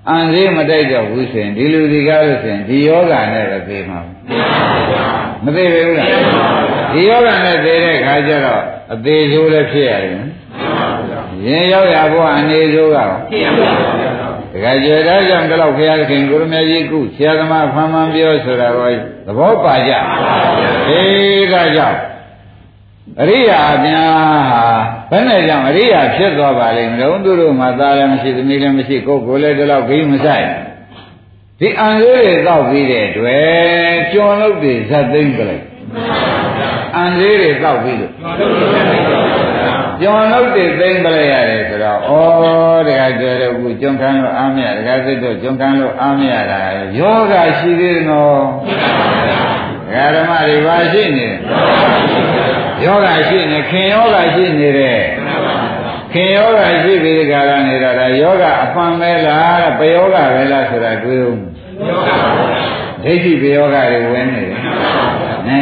[0.08, 4.00] အံသေးမတိုက်တော့ဘူးဆိုရင်ဒီလူဒီကားလို့ဆိုရင်ဒီယောဂနဲ့ပဲသိမှာ
[5.44, 6.08] မသိဘူးလား
[6.92, 10.14] ဒီယောဂနဲ့သိတဲ့ခါကျတော့အသေးဆိုးလည်းဖြစ်ရတယ်
[11.46, 12.98] ရင်ရောက်ရဘုရားအနေဆိုးက
[13.30, 18.92] ဖြစ်ရပါဘူးတခါကျေတော့ကြောင့်ဒီလောက်ဘုရားခင်ကိုရမကြီးကုဆရာသမားဖန်ဖန်ပြောဆိုတာကို
[19.26, 19.92] သဘောပါကြ
[20.88, 21.98] အေးဒါကြောင့်
[23.20, 24.12] အရိယာများ
[25.10, 30.46] ဟာဘယ်နဲ့ကြောင့်အရိယာဖြစ်သွားပါလိမ့်မလို့သူတို့မှသားလည်းမရှိသမီးလည်းမရှိကိုယ်ကိုယ်လည်းဒီလောက်ဂိမ်းမဆိုင်
[31.60, 35.64] ဒီအံလေးတွေတောက်ပြီးတဲ့တွေ့ကြော်လို့တွေဇတ်သိမ့်ကြလိုက်
[36.96, 38.12] အံလေးတွေတောက်ပြီးလို့
[40.00, 42.10] ကြော်လို့တွေသိမ့်ကြလိုက်ရတယ်ဆိုတော့ဩ
[42.86, 46.60] တခါကျတော့ခုကျွန်းခန်းလို့အားမရတခါစစ်တော့ကျွန်းခန်းလို့အားမရတာ
[46.98, 48.42] ယောဂရှိသေးတယ်နော်
[50.14, 51.36] ဓမ္မတွေပါရှိနေတယ်
[52.84, 55.02] ယောဂရှိနေခင်ယောဂရှိနေတယ်
[56.12, 61.38] ခင်ယောဂရှိပြီးဒီကရနေတာဒါယောဂအပံပဲလားပယောဂပဲလားဆိုတာတွေးဦး
[63.04, 64.58] ဒိဋ္ဌိပယောဂတွေဝင်နေတယ်
[65.48, 65.60] အဲ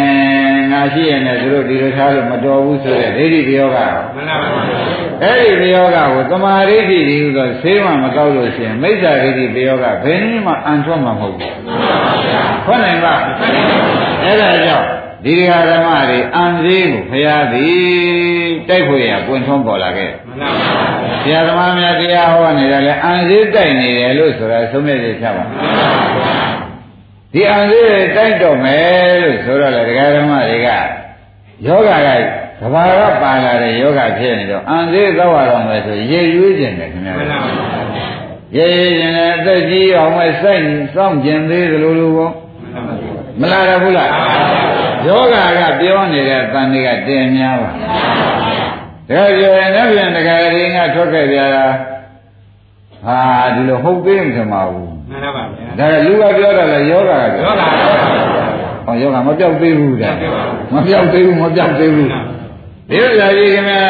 [0.73, 3.79] ငါရှိရင်လည်းသူတို့ဒီလိုထားလို့မတော်ဘူးဆိုတဲ့ဒိဋ္ဌိပယောဂ
[4.17, 4.63] မှန်ပါပါ
[5.23, 12.15] အဲ့ဒီပယောဂကိုသမာဓိဋ္ဌိဒီဥသောဆေးမှမကောက်လို့ရှိရင်မိစ္ဆာဒိဋ္ဌိပယောဂဘယ်နည်းမှအံထွက်မှာမဟုတ်ဘူးမှန်ပါပါ
[12.67, 13.15] ဟုတ်နိုင်ပါ
[14.25, 25.65] အဲ့ဒါကြောင့် ဒီဃာဓမ္မတွေအံသေးကိုဖရာသည်တိုက်ဖို့ရပွင့်ထွန်းပေါ်လာခဲ့မှန်ပါပါဆရာသမားများတရားဟောနေတယ်လေအံသေးတိုက်နေတယ်လို့ဆိုတာသုံးမြတ်ရချပါမှန်ပါ
[26.17, 26.61] ပါ
[27.33, 27.85] ဒီအံသေး
[28.17, 30.69] တိုက်တော့မယ်လို့ဆိုတော့လေဒကာဓမ္မတွေက
[31.67, 32.11] ယောဂက
[32.61, 37.15] ကဘာကပါလာတဲ့ယောဂဖြစ်နေတော့အံသေးသောက်ရတော့မယ်ဆိုရေရွေးခြင်းတယ်ခင်ဗျာ
[38.57, 40.63] ရေရွေးခြင်းနဲ့အသက်ကြီးအောင်မဲ့စိုက်
[40.95, 42.33] စောင့်ကျင်သေးသလိုလိုပေါ့
[43.41, 44.11] မလာရဘူးလား
[45.07, 47.71] ယောဂကပြောနေတဲ့တန်တွေကတင်များပါ
[49.09, 51.67] တကယ်ပြောရင်လည်းပြန်တကယ်ရင်းကထွက်ခဲ့ကြတာ
[53.05, 53.19] ဟာ
[53.55, 57.67] ဒီလိုဟုတ်သေးမှမဟုတ်မှန်ပါဗျာဒါကလူကပြောတာလေယောဂကပြောတာ
[58.87, 60.15] ဟောယောဂမပြောက်သေးဘူးတဲ့
[60.73, 62.09] မပြောက်သေးဘူးမပြောက်သေးဘူး
[62.91, 63.83] ဒီလိုလာကြီးခင်ဗျာ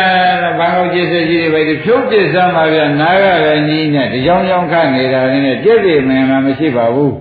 [0.59, 7.15] ဘာလို့จิตစိတ်ကြီးတွေပဲဒီဖြုတ်ပြစ်စမ်းပါဗျာနားရလည်းကြီးနဲ့ဒီကြောင်ကြောင်ခတ်နေတာနဲ့ပြည့်ပြည့်မင်္ဂလာမရှိပါဘူး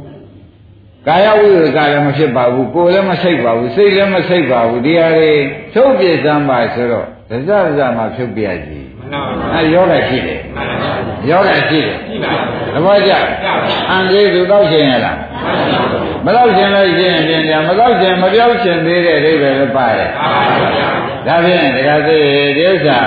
[1.07, 5.31] ကာယဝိရကလည်းမဖြစ်ပါဘူးကိုယ်လည်းမစိတ်ပါဘူးစိတ်လည်းမစိတ်ပါဘူးဒီဟာတွေ
[5.73, 8.79] ဖြုတ်ပြစ်စမ်းပါဆိုတော့ဒဇဇမှာဖြုတ်ပြရစီ
[9.53, 10.39] အဲယောဂရှိတယ်
[11.29, 11.97] ယောဂရှိတယ်
[12.73, 13.11] သဘောကျ
[13.89, 15.17] အံလေးသူတော့ရှင်ရလား
[16.25, 20.09] မတော့ရှင်လို့ရှင်ရင်ပြန်မတော့ရှင်မပြောက်ရှင်သေးတဲ့အိဗယ်လည်းပါတယ်
[21.27, 22.17] ဒါဖြင့်ဒကာသိ
[22.57, 22.99] ဒီဥစ္စာ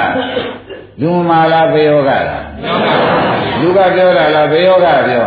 [1.00, 2.42] လူမာလားဘေယောဂလား
[3.62, 5.24] လူကပြောတာလားဘေယောဂပြော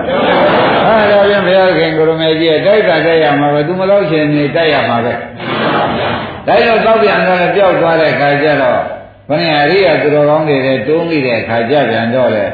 [0.85, 5.13] ဟာဒါဖြင့်ဘုရားခင်ကိုရမေကြီးတိုက်တာတိုက်ရမှာပဲသူမတော့ရှင်နေတိုက်ရမှာပဲ
[6.47, 8.79] ဒါကြောင့်သောက်ပြန်တော့ပျောက်သွားတဲ့ခါကျတော့
[9.29, 12.45] ဘုရားအရိယာသူတော်ကောင်းတွေတဲ့တိုးမိတဲ့ခါကြပြန်တော့လေ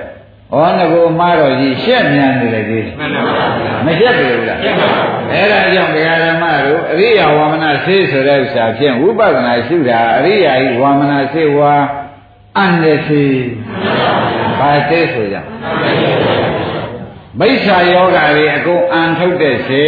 [0.54, 3.48] ဩငကိုမှားတော့ကြီးရှက်မြန်နေတယ်ကြီးမှန်ပါပါ
[3.86, 11.74] မရှက်ဘူးလားရှက်ပါဘူးအဲ့ဒါကြောင့်ဘုရားဓမ္မတို့အရိယာဝါမနာစေဆိုတဲ့ဥစ္စာဖြင့်ဝိပဿနာရှုတာအရိယာဤဝါမနာစေဝါ
[12.58, 13.26] အန္တစေ
[14.61, 15.37] ဘာစေဆိုကြ
[17.40, 19.85] မိစ္ဆာယောဂတွေအကုန်အန်ထုတ်တဲ့စေ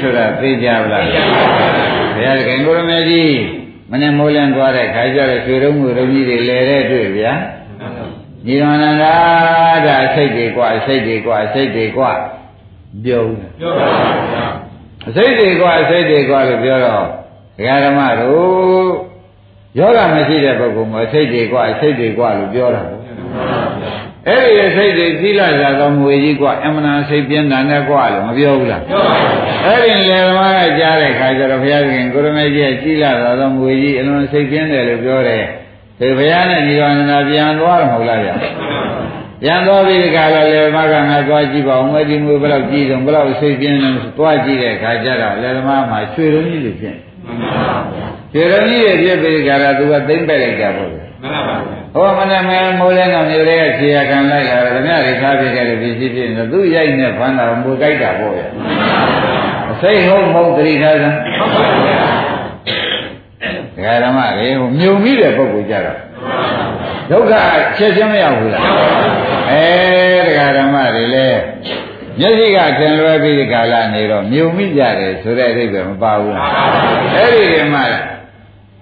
[0.00, 1.66] ဆိုတာသိကြပါလားသိပါပါ
[2.14, 3.38] ဘုရားခင်ကိုရမေကြီး
[3.90, 7.32] မနေ့မိုးလင်းသွားတဲ့ခါကျတော့ရွှေရုံးမှုရုံးကြီးတွေလဲတဲ့တွေ့ဗျာ
[8.46, 9.14] ညီတော်နန္ဒာ
[9.86, 12.12] ဒါစိတ်တွေกว่าစိတ်တွေกว่าစိတ်တွေกว่า
[13.04, 13.88] ပြောဦးပြောပါ
[14.32, 14.46] ဗျာ
[15.16, 17.04] စိတ်တွေกว่าစိတ်တွေกว่าလို့ပြောတော့
[17.56, 18.88] ဒကာဓမ္မတို့
[19.78, 23.02] ယောဂမရှိတဲ့ပုဂ္ဂိုလ်မှာစိတ်တွေกว่าစိတ်တွေกว่าလို့ပြောတာပေါ့
[24.28, 35.44] အဲ့ဒီစိတ်တွေသီလသာသောမွေကြီးกว่าအမှန်တန်စိတ်ပြင်းတာနဲ့กว่าလို့မပြောဘူးလားပြောပါဘူးအဲ့ဒီလေဓမ္မကကြားတဲ့ခါကျတော့ဘုရားရှင်ကိုရမေကြီးသီလသာသောမွေကြီးအလွန်စိတ်ပြင်းတယ်လို့ပြောတယ်
[35.98, 38.30] ဒီဘုရားနဲ့ညီတော်နာပြန်သွားတော့မဟုတ်လားဗျ
[39.42, 46.96] ပြန်သွားပြီးဒီကလာလေဓမ္မကငါသွားကြည့်ပါဦးမဒီမွေဘယ်လောက်ကြည့်တော့ဘယ်လောက်စိတ်ပြင်းတယ်သွားကြည့်တဲ့ခါကျတော့လေဓမ္မမှာရွှေလုံးကြီးတွေဖြစ်
[48.34, 51.55] ရွှေလုံးကြီးတွေဖြစ်ပြီးဒီကလာသူကသိမ့်ပက်လိုက်တာပေါ့ဗျ မှန်ပါပါ
[51.93, 58.43] ဟောမနဲ့မဲမိုးလဲတော့မျိုးလေးကခြေရခံလိုက်လာတယ်ခင်ဗျားတွေထားပြခဲ့တယ်ဖြစ်ဖြစ်ဖြစ်သူ့ရိုက်နဲ့ဖမ်းတာမူကြိုက်တာပေါ့ဗျ
[59.71, 61.97] အစိတ်ဟုတ်မဟုတ်တတိထားစမ်းဟုတ်ပါဗျာ
[63.75, 65.97] ဒကာဓမ္မတွေဟိုမြုံမိတဲ့ပုဂ္ဂိုလ်ကြတော့
[67.11, 67.33] ဒုက္ခ
[67.77, 68.63] ချက်ချင်းမရောက်ဘူးလား
[69.51, 69.65] အဲ
[70.27, 71.39] ဒကာဓမ္မတွေလည်း
[72.19, 76.35] မျက်စိကထင်လွဲပြီးဒီကာလနေတော့မြုံမိကြတယ်ဆိုတဲ့အဓိပ္ပာယ်မပါဘူး
[77.15, 77.83] အဲ့ဒီဒီမှာ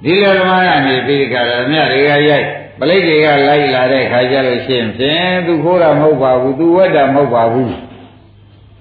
[0.03, 2.45] ဒီလိုဓမ္မကနေပြီးဒီကာလမြတ်တွေကရိုက်
[2.79, 7.73] ပလိတ်တွေကလိုက်လာတဲ့ခါကျလို့ရှိရင်ဖြင့်သူခိုးတာမဟုတ်ပါဘူးသူဝက်တာမဟုတ်ပါဘူး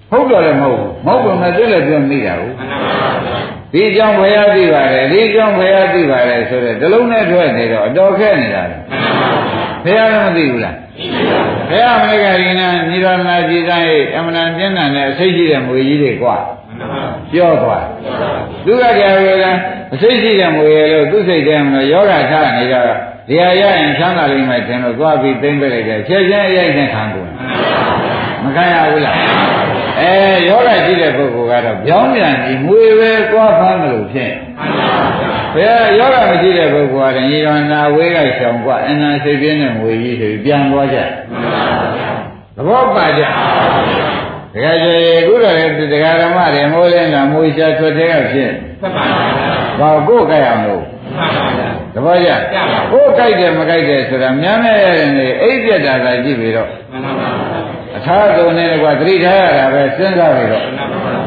[0.09, 2.53] ဟုတ်တော့လည်းမဟုတ်ဘူးမဟုတ်ဘူးမသိလည်းပြောမိတာဘူး
[3.73, 8.77] ဒီကြောင့်ဘုရားသိပါတယ်ဒီကြောင့်ဘုရားသိပါတယ်ဆိုတော့ဒီလုံးနဲ့ထွက်နေတော့အတော်ခက်နေတာလေ
[9.83, 10.75] ဘုရားလည်းမသိဘူးလား
[11.55, 16.35] ဘု ရားမလေးကဒီနာနိရောဓနာကြည်သားရဲ့အမှန်တန်ပြင်းထန်တဲ့အစိတ်ရှိတဲ့မွေကြီးတွေကွာ
[17.31, 17.85] ပြောသွား
[18.65, 19.51] သူကကြာဝေလာ
[19.93, 22.91] အစိတ်ရှိတဲ့မွေရလို့သူ့စိတ်ထဲမှာယောဂထားနေတော့
[23.27, 27.29] ဒီဟာရရင်ချမ်းသာလိမ့်မယ်ထင်လို့သွားပြီးသိမ့်ပြလိုက်တယ်ဖြည့်ချင်းအရိုက်နဲ့ခံကုန်
[28.43, 29.17] မခံရဘူးလား
[30.00, 30.12] အဲ
[30.48, 34.34] ယောဂရှိတဲ့ပုဂ္ဂိုလ်ကတော့ပြောင်းပြန်ပြီးမွေပဲသွားဖမ်းလို့ဖြင့်
[35.54, 40.98] ဘယ်ယောဂမရှိတဲ့ပုဂ္ဂိုလ်ကညီတော်နာဝေးကရှောင်กว่าအနာစိတ်ပြင်းတဲ့မွေကြီးဆိုပြီးပြန်သွားကြ
[42.56, 43.22] သဘောပါကြ
[44.54, 44.94] တကယ်ကျေ
[45.26, 48.50] ခုတော့လေတရားဓမ္မတွေမိုးလင်းတာမွေရှာထွက်တဲ့ကဖြစ်
[48.82, 49.04] မှန်ပါ
[49.78, 50.82] ဗျာဘာကိုကြိုက်အောင်လို့
[51.16, 52.29] မှန်ပါဗျာ သဘောကျ
[52.91, 57.29] ကိုကြိုက်တယ်မကြိုက်တယ်ဆိုတာများများရတယ်နေအိပ်ပြက်တာသာကြည့်ပြီးတော့မှန်ပါဗျာ
[57.97, 61.19] အထာသုံးနေကွာသတိထားရတာပဲစဉ်းစားပြီးတော့မှန်ပါဗျာ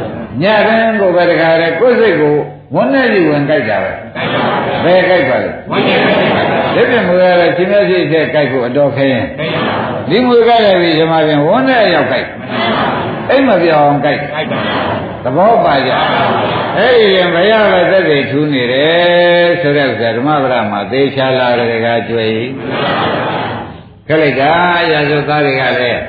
[0.43, 2.35] ညတိုင်းကိုပဲတခါတည်းကိုယ်စိတ်ကို
[2.75, 3.93] ဝန်းနဲ့ကြီးဝင်ကြိုက်တာပဲ
[4.85, 6.43] ဘယ်ကြိုက်ပါလဲဝန်းနဲ့ကြိုက်ပါ
[6.75, 9.25] လက်ပြမွေရတဲ့ချင်းမျက်စိတဲ့ကြိုက်ဖို့အတော်ခဲရင်
[10.11, 12.27] ဒီမွေကြိုက်ရပြီဒီမှာပြင်ဝန်းနဲ့ရောက်ကြိုက်
[13.31, 14.21] အိမ်မပြောင်းအောင်ကြိုက်
[15.25, 15.91] သဘောပါကြ
[16.79, 22.27] အဲ့ဒီရင်ဘုရားပဲသက်သေထူးနေတယ်ဆိုတဲ့ဥစ္စာဓမ္မပဒမှာသေချာလာတဲ့ကကြွေ
[24.07, 24.53] ခက်လိုက်တာ
[24.93, 26.01] ရာဇဝသားတွေကလည်း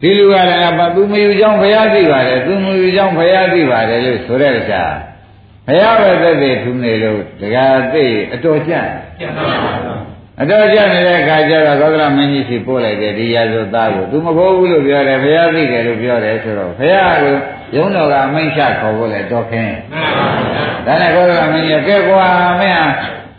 [0.00, 4.82] ဒီလူကလည်းဘာသူမယူကြောင်းဘုရားသိပါတယ်သူမယူကြောင်းဘုရားသိပါတယ်လို့ဆိုတဲ့ဥစ္စာ
[5.66, 8.74] ဘုရားပဲသက်သေထူးနေလို့တကားသိအတော်ကြ
[10.40, 17.24] အတော်ကြနေတဲ့အခါကျတော့သောကရမင်းကြီးစီပို့လိုက်တယ်ဒီရာဇဝသားကိုသူမခိုးဘူးလို့ပြောတယ်ဘုရားသိတယ်လို့ပြောတယ်ဆိုတော့ဘုရားက
[17.74, 19.80] ရုံးတော်ကအမိန့်ချခေါ်ဖို့လေတော့ခင်းမှန်
[20.16, 22.24] ပါဗျာဒါနဲ့ခေါ်တော့မင်းကြီးကဲကွာ
[22.60, 22.86] မင်းဟာ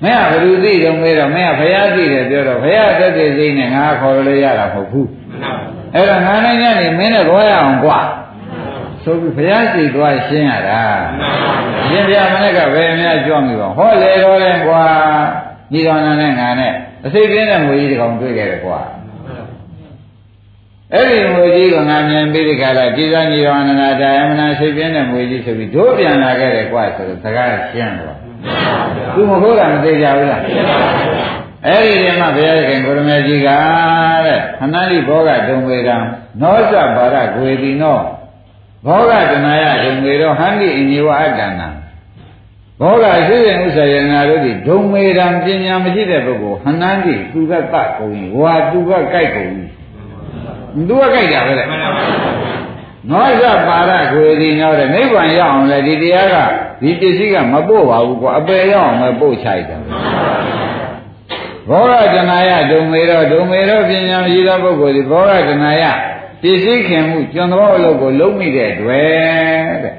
[0.03, 5.09] မင်းကဘယ်သူသိတော့မေးတော့မင်းကဘုရားသိတယ်ပြောတော့ဘုရားသက်သေစိတ်နဲ့ငါခေါ်လို့ရတာမဟုတ်ဘူး
[5.93, 7.99] အဲ့တော့ငါနိုင်ကနေမင်းနဲ့ခေါ်ရအောင်ကွာ
[9.03, 10.81] ဆိုပြီးဘုရားရှိသွားရှင်းရတာ
[11.87, 14.83] ရှင်းပြမနဲ့ကဘယ်များကြွမိပါဟောလေတော့လဲကွာ
[15.71, 16.71] ညီတော်နာနဲ့ငါနဲ့
[17.05, 18.79] အစိတ်ပြင်းတဲ့ငွေကြီးတစ်ကောင်တွေ့ခဲ့တယ်ကွာ
[20.93, 28.17] အဲ့ဒီငွေကြီးကငါမြင်ပြီးဒီကလာကြည်သာညီတော်အနန္ဒာယမနာစိတ်ပြင်းတဲ့ငွေကြီးဆိုပြီးတို့ပြန်လာခဲ့တယ်ကွာဆိုတော့စကားရှင်းတော့
[29.13, 30.41] သူမဟုတ်တာမသေးကြဘူးလား
[31.65, 33.49] အဲ့ဒီတည်းမှာဘုရားခင်ကိုရမေကြီးက
[34.25, 35.97] တဲ့ခဏလေးဘောဂဒုံဝေကံ
[36.41, 37.99] နောစပါရဂွေတိနော
[38.85, 41.69] ဘောဂတနာယဒုံဝေရောဟန္တိအညေဝအတ္တနာ
[42.81, 49.66] ဘောဂရှိတဲ့ဥစ္စာယနာတို့ဒီဒုံမေရံပညာမရှိတဲ့ပုဂ္ဂိုလ်ဟန္တန်တိသူကတတ်ကုန်ရင်ဝါသူကကြိုက်ကုန်ပြီ
[50.89, 51.65] သူကကြိုက်တာပဲလေ
[53.11, 56.35] နောဇပါရခွေဒီနောက်တဲ့နိဗ္ဗာန်ရောက်အောင်လေဒီတရားက
[56.81, 59.81] ဒီပစ္စည်းကမပို့ပါဘူးကွာအပယ်ရောက်အောင်မပို့ချိုက်တယ်
[61.69, 65.83] ဘောဂတနာယဒုံမေရောဒုံမေရောပညာမရှိသောပုဂ္ဂိုလ်ဒီဘောဂတနာယ
[66.41, 69.07] ပစ္စည်းခင်မှုကျွမ်းသောအလုပ်ကိုလုံးမိတဲ့တွေ့
[69.83, 69.95] တဲ့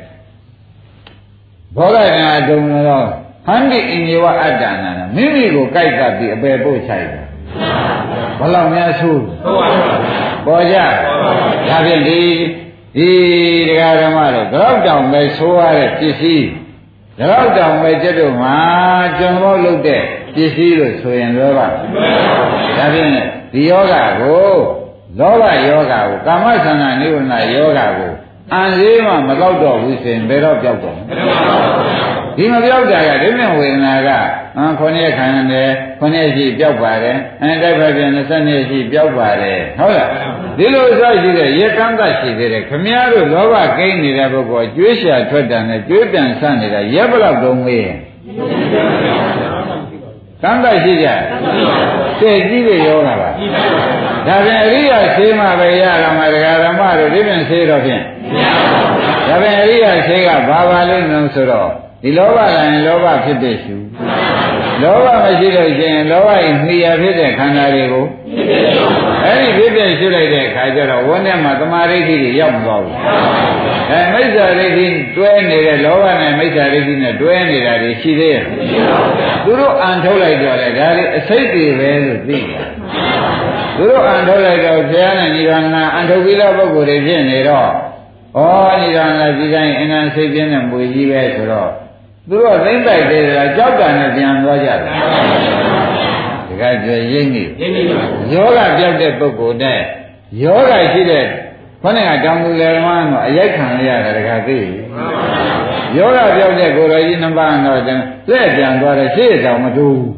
[1.77, 3.05] ဘောဂတနာဒုံမေရော
[3.47, 7.25] ဟန္တိအင်္ဂဝအတ္တနာမိမိကိုကြိုက်တတ်ပြီးအပယ်ပို့ချိုက်တယ်
[8.39, 10.18] ဘလောက်များဆိုးပေါ်
[10.73, 10.77] ကြ
[11.69, 12.23] ဒါဖြင့်ဒီ
[12.97, 13.11] ဒီ
[13.69, 16.49] တရားဓမ္မတော့တော့တောင်ပဲဆိုးရတဲ့ပစ္စည်း
[17.21, 18.57] တော့တောင်ပဲကျတော့မှာ
[19.19, 20.03] ကျွန်တော်လုပ်တဲ့
[20.35, 23.13] ပစ္စည်းလို့ဆိုရင်တော့ပါဒါဖြင့်
[23.53, 24.53] ဒီယောဂကို
[25.19, 28.13] လောဘယောဂကိုကာမသန္တာနိဝရဏယောဂကို
[28.53, 30.97] အန်သေးမှမတော့တော့ဘူးဆိုရင်ဘယ်တော့ပြောက်တော့
[32.39, 34.09] ဒီမပြောက်တာကဒိဋ္ဌိဝေဒနာက
[34.59, 35.71] အန်9ရက်ခံရတယ်
[36.01, 40.09] 9ရက်ရှိပြောက်ပါတယ်အဲတိုက်ဖက်ပြန်20ရက်ရှိပြောက်ပါတယ်ဟုတ်လား
[40.59, 47.99] ဒီလိုဆိုရှိတဲ့ရက်ကန်းသရှိသေးတယ်ခမည်းတော်လောဘကိန်းနေတဲ့ပုဂ္ဂိုလ်ကျွေးရှာထွက်တာနဲ့ကျွေးပြန်ဆန့်နေတာရက်ဘလောက်တုံးမေးရင်
[50.43, 51.09] ကံတရှိကြ
[52.21, 53.31] စိတ်ကြီးတဲ့ယောဂပါ
[54.27, 58.03] ဒါပြန်အရိယာဆေးမှပဲရတာမှာဒကာဓမ္မတို့ဒီပြန်ဆေးတော့ဖြင့်
[59.29, 61.71] ဒါပြန်အရိယာဆေးကဘာပါလိမ့်မလို့ဆိုတော့
[62.03, 63.77] ဒီလောဘလည်းလောဘဖြစ်တဲ့ရှု
[64.83, 68.07] လောဘမရှိလို့ရှိရင်လောဘရင်နှီးရဖြစ်တဲ့ခန္ဓာတွေကို
[69.25, 72.97] အဲ့ဒီဖြစ်တဲ့ရှုလိုက်တဲ့အခါကျတော့ဝန်းထဲမှာသမာဓိဋ္ဌိတွေရောက်မသွားဘူး
[73.91, 78.43] အဲမိစ္ဆာဒိဋ္ဌိတွဲနေတဲ့လောဘနဲ့မိစ္ဆာဒိဋ္ဌိနဲ့တွဲနေတာတွေရှိသေးရဲ့
[79.45, 82.65] သူတို့အန်ထုတ်လိုက်တော့လေဒါတွေအစိတ်တွေပဲလို့သိတယ်
[83.77, 87.69] သူတို့အန်ထုတ်လိုက်တော့ဘုရားနဲ့နိဗ္ဗာန်အန်ထုတ်ပြီးတဲ့ပုဂ္ဂိုလ်တွေဖြစ်နေတော့
[88.37, 88.41] ဩ
[88.81, 91.71] နိဗ္ဗာန်ဒီတိုင်းအင်္ဂန်စိတ်ပြင်းတဲ့မွေကြီးပဲဆိုတော့
[92.29, 94.79] သူတို့သိမ့်တိုက်သေးတယ်ကြောက်တာနဲ့ပြန်သွားကြတယ်
[96.47, 97.43] ဒီကကြရိမ့်နေ
[98.33, 99.81] ယောဂပြောက်တဲ့ပုဂ္ဂိုလ်နဲ့
[100.43, 101.25] ယောဂရှိတဲ့
[101.83, 104.59] ခေါင်းကတောင်သူလေမန်းတော့အရိုက်ခံရတာတခါသိ
[105.97, 107.81] ယောဂပြောက်တဲ့ကိုယ်တော်ကြီးနှစ်ပါးတော့
[108.31, 110.11] လက်ပြန်သွားတယ်ရှေ့ဆောင်မတူဘူး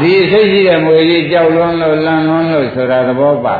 [0.00, 3.54] ဒီစိတ်ရှိတဲ့မွေကြီးကြောက်လွန်းလို့လန့်လွန်းလို့ဆိုတာသဘောပါ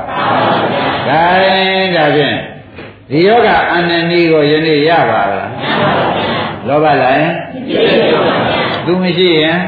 [1.09, 2.37] ဒါရင်ဒါဖြင့်
[3.11, 5.49] ဒီယောဂအန္တနည်းကိုယနေ့ရပါလား
[6.69, 7.29] လောဘလိုက်
[8.87, 9.59] သူမရှိရင်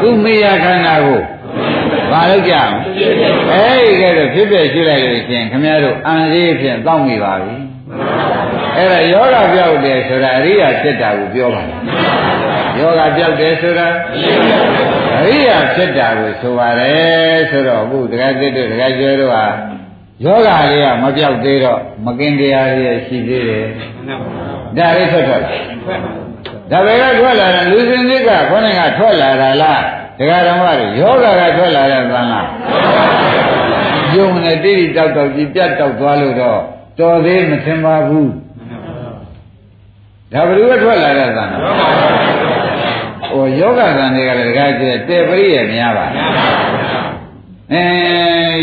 [0.00, 1.20] သူမေယခန္ဓာကို
[2.10, 2.74] ဘာလို့ကြအောင်
[3.52, 7.56] အဲ့ဒီကဲတော့ဖြစ်ဖြစ်ရှိလိုက်လို့ရှင်ခင်ဗျားတို့အံသေးဖြင့်တောင်းမိပါပြီ
[8.76, 11.62] အဲ့ဒါယောဂပြောက်တယ်ဆိုတာအရိယာဖြစ်တာကိုပြောပါ
[12.78, 13.88] ယောဂပြောက်တယ်ဆိုတာ
[15.20, 19.46] အရိယာဖြစ်တာကိုဆိုပါတယ်ဆိုတော့အခုတခါတည်းတို့တခါကျွဲတို့ဟာ
[20.24, 23.66] ယောဂလေးကမပြောက်သေးတော့မကင်တရားလေးရှိသေးတယ်
[24.76, 25.42] ဒါလေးထွက်ထွက်
[26.70, 29.82] ဒါပဲကထွက်လာတာလူစင်စစ်ကခေါင်းကထွက်လာတာလား
[30.18, 32.46] တရားဓမ္မတွေယောဂကထွက်လာတဲ့သံလား
[34.14, 36.60] ယုံနဲ့တိတိတောက်တောက်ကြီးပြတ်တောက်သွားလို့တော့
[36.98, 38.30] တော်သေးမထင်ပါဘူး
[40.32, 41.48] ဒါဘယ်လိုထွက်လာတဲ့သံလား
[43.32, 46.06] ဟိုယောဂသံတွေကလည်းတကားကျတဲ့ပရိယေများပါ
[47.72, 47.86] အဲ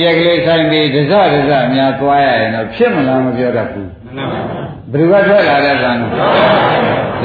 [0.04, 4.26] ရက်ကလေးဆိုင်ပြီးဒဇဒဇများသွားရရင်တော့ဖြစ်မလားမပြောတတ်ဘူးဘယ်
[4.92, 6.12] သူကထွက်လာတဲ့သံလို့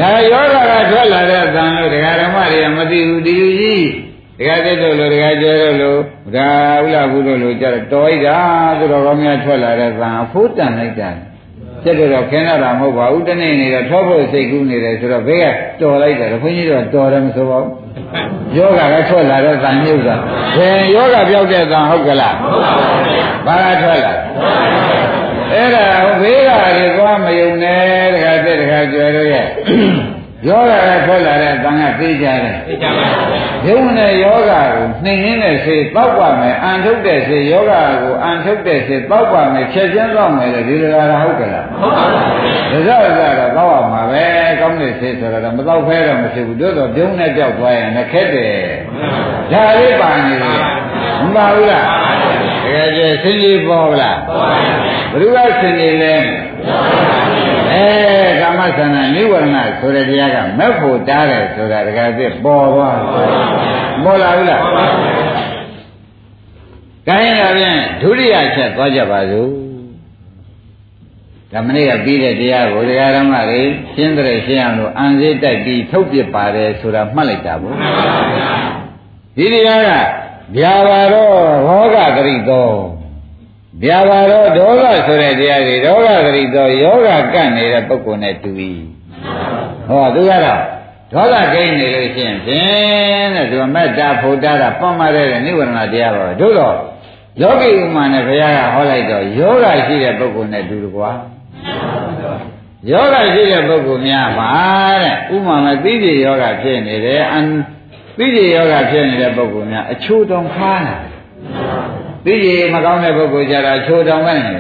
[0.01, 3.89] ဒါယောဂကထွက်လာတဲ့သံလို့ဒကာဓမ္မတွေကမသိဘူးဒီလူကြီး
[4.39, 6.01] ဒကာတက်တို့လို့ဒကာကျဲတို့လို့
[6.37, 6.51] ဒါ
[6.85, 8.39] ဥလာဘူးတို့လို့ကြတော့တော်လိုက်တာ
[8.79, 11.11] သူတော်ကောင်းများထွက်လာတဲ့သံအဖို့တန်လိုက်တာ
[11.85, 15.45] ကျက်တော့ခင်းရတာမဟုတ်ပါဘူးတနေ့နေတော့ထောဖို့စိတ်ကူးနေတယ်ဆိုတော့ဘေးက
[15.81, 20.15] တော်လိုက်တယ်ဘုန်းကြီးတို့တော်တယ်မဆိုပါဘူးယောဂကထွက်လာတဲ့သံမြုပ်တာ
[20.57, 22.35] ဘယ်ယောဂပြောက်တဲ့သံဟုတ်ကလား
[23.47, 24.13] ဘာကထွက်လာ
[25.53, 25.85] အဲ့ဒါ
[26.21, 29.47] ဘေးကတွေသွားမယုံနဲ့တခါတက်တခါကြွယ်လို့ရဲ့
[30.49, 37.73] ယောဂကထွက်လာတဲ့သံကသိကြတယ်သိကြပါဘူး ယုံနဲ့ယောဂကိုနှိမ်ရင်းတဲ့စိတ်တောက်ပါမယ်အန်ထုတ်တဲ့စိတ်ယောဂ
[38.03, 42.05] ကိုအန်ထုတ်တဲ့စိတ်တောက်ပါမယ်ဖြည့်ကျင်းတော့မယ်လေဒီလိုလားဟုတ်ကလားဟုတ်ပါ
[42.71, 44.25] ဘူးဒါကြတော့တောက်ရမှာပဲ
[44.61, 48.57] ကောင်းတဲ့စိတ်ဆိုတော့မတောက်ဖဲတော့မဖြစ်ဘူးတို့တော့ပြုံးနဲ့ကြောက်သွားရင်လည်းခက်တယ်
[49.53, 50.59] ဒါလေးပါနေတယ်
[51.23, 51.85] မပါဘူးလား
[52.65, 54.51] တကယ်ကျဆင်းကြီးပေါ်လားပေါ်ပါ
[55.13, 56.15] ဘူးဘယ်သူကဆင်းနေလဲ
[57.75, 57.87] အဲ
[58.41, 62.99] ကာမသန္တာနိဝရဏဆိုတဲ့တရားကမက်ဖို့တားတယ်ဆိုတာတကယ်ပြပေါ်သွား
[64.05, 64.63] ပေါ်လာဘူးလား
[67.09, 69.51] ကိုင်းလာပြန်ဒုတိယချက်သွားကြပါစို့
[71.53, 73.63] ဓမ္မနေ့ကပြီးတဲ့တရားကိုတရားဓမ္မတွေ
[73.95, 77.69] ရှင်းတဲ့ရှင်းအောင်လို့အံသေးတိုက်ပြီးထုတ်ပြပါတယ်ဆိုတာမှတ်လိုက်တာဘု
[79.37, 79.91] ဒီတရားက
[80.57, 81.35] ဗျာပါတော့
[81.67, 82.69] ဟောကဂရိသော
[83.83, 88.51] ဗျာပါတော့ဒေါသဆိုတဲ့တရားတွေဒေါသဂရိသောယောဂကန့်နေတဲ့ပုဂ္ဂိုလ်နဲ့တူ၏
[89.89, 90.61] ဟောသူကတော့
[91.13, 96.77] ဒေါသကိန်းနေလို့ရှိရင်ဖြင့်တဲ့သူမက်တာဖို့တာတာပွန်မာတဲ့နိဝရဏတရားပါပဲတို့တော့
[97.43, 101.11] ယောဂီဥမာနဲ့ဘုရားကဟောလိုက်တော့ယောဂရှိတဲ့ပုဂ္ဂိုလ်နဲ့တူတယ်ကွာ
[102.91, 104.51] ယောဂရှိတဲ့ပုဂ္ဂိုလ်များပါ
[105.03, 107.47] တဲ့ဥမာမဲ့သိတိယောဂဖြစ်နေတယ်အန်
[108.19, 110.97] သိတိယောဂဖြစ်နေတဲ့ပုဂ္ဂိုလ်များအချိုးတောင်ခါလာ
[112.25, 114.55] သိတိမကောင်းတဲ့ပုဂ္ဂိုလ်ကြတာချိုးတောင်ပဲနေ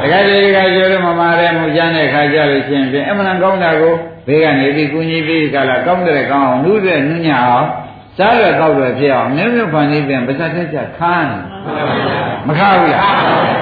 [0.00, 3.94] တကယ်တည်းကကျိုးလို့မမာတဲ့မူကျမ်းတဲ့ခါကြလို့ရှိရင်အမှန်ကောင်းတာကို
[4.26, 7.66] ဘေးကနေပြီးကုညီပြီးကလာကောင်းတဲ့ကောင်းအောင်နှူးတဲ့နှညအောင်
[8.18, 11.32] စားရတော့ရဖြစ်အောင်မြဲမြဲဖန်ပြီးပြန်ပါဇက်တက်ကြခန်း
[12.46, 13.04] မခါဘူးလား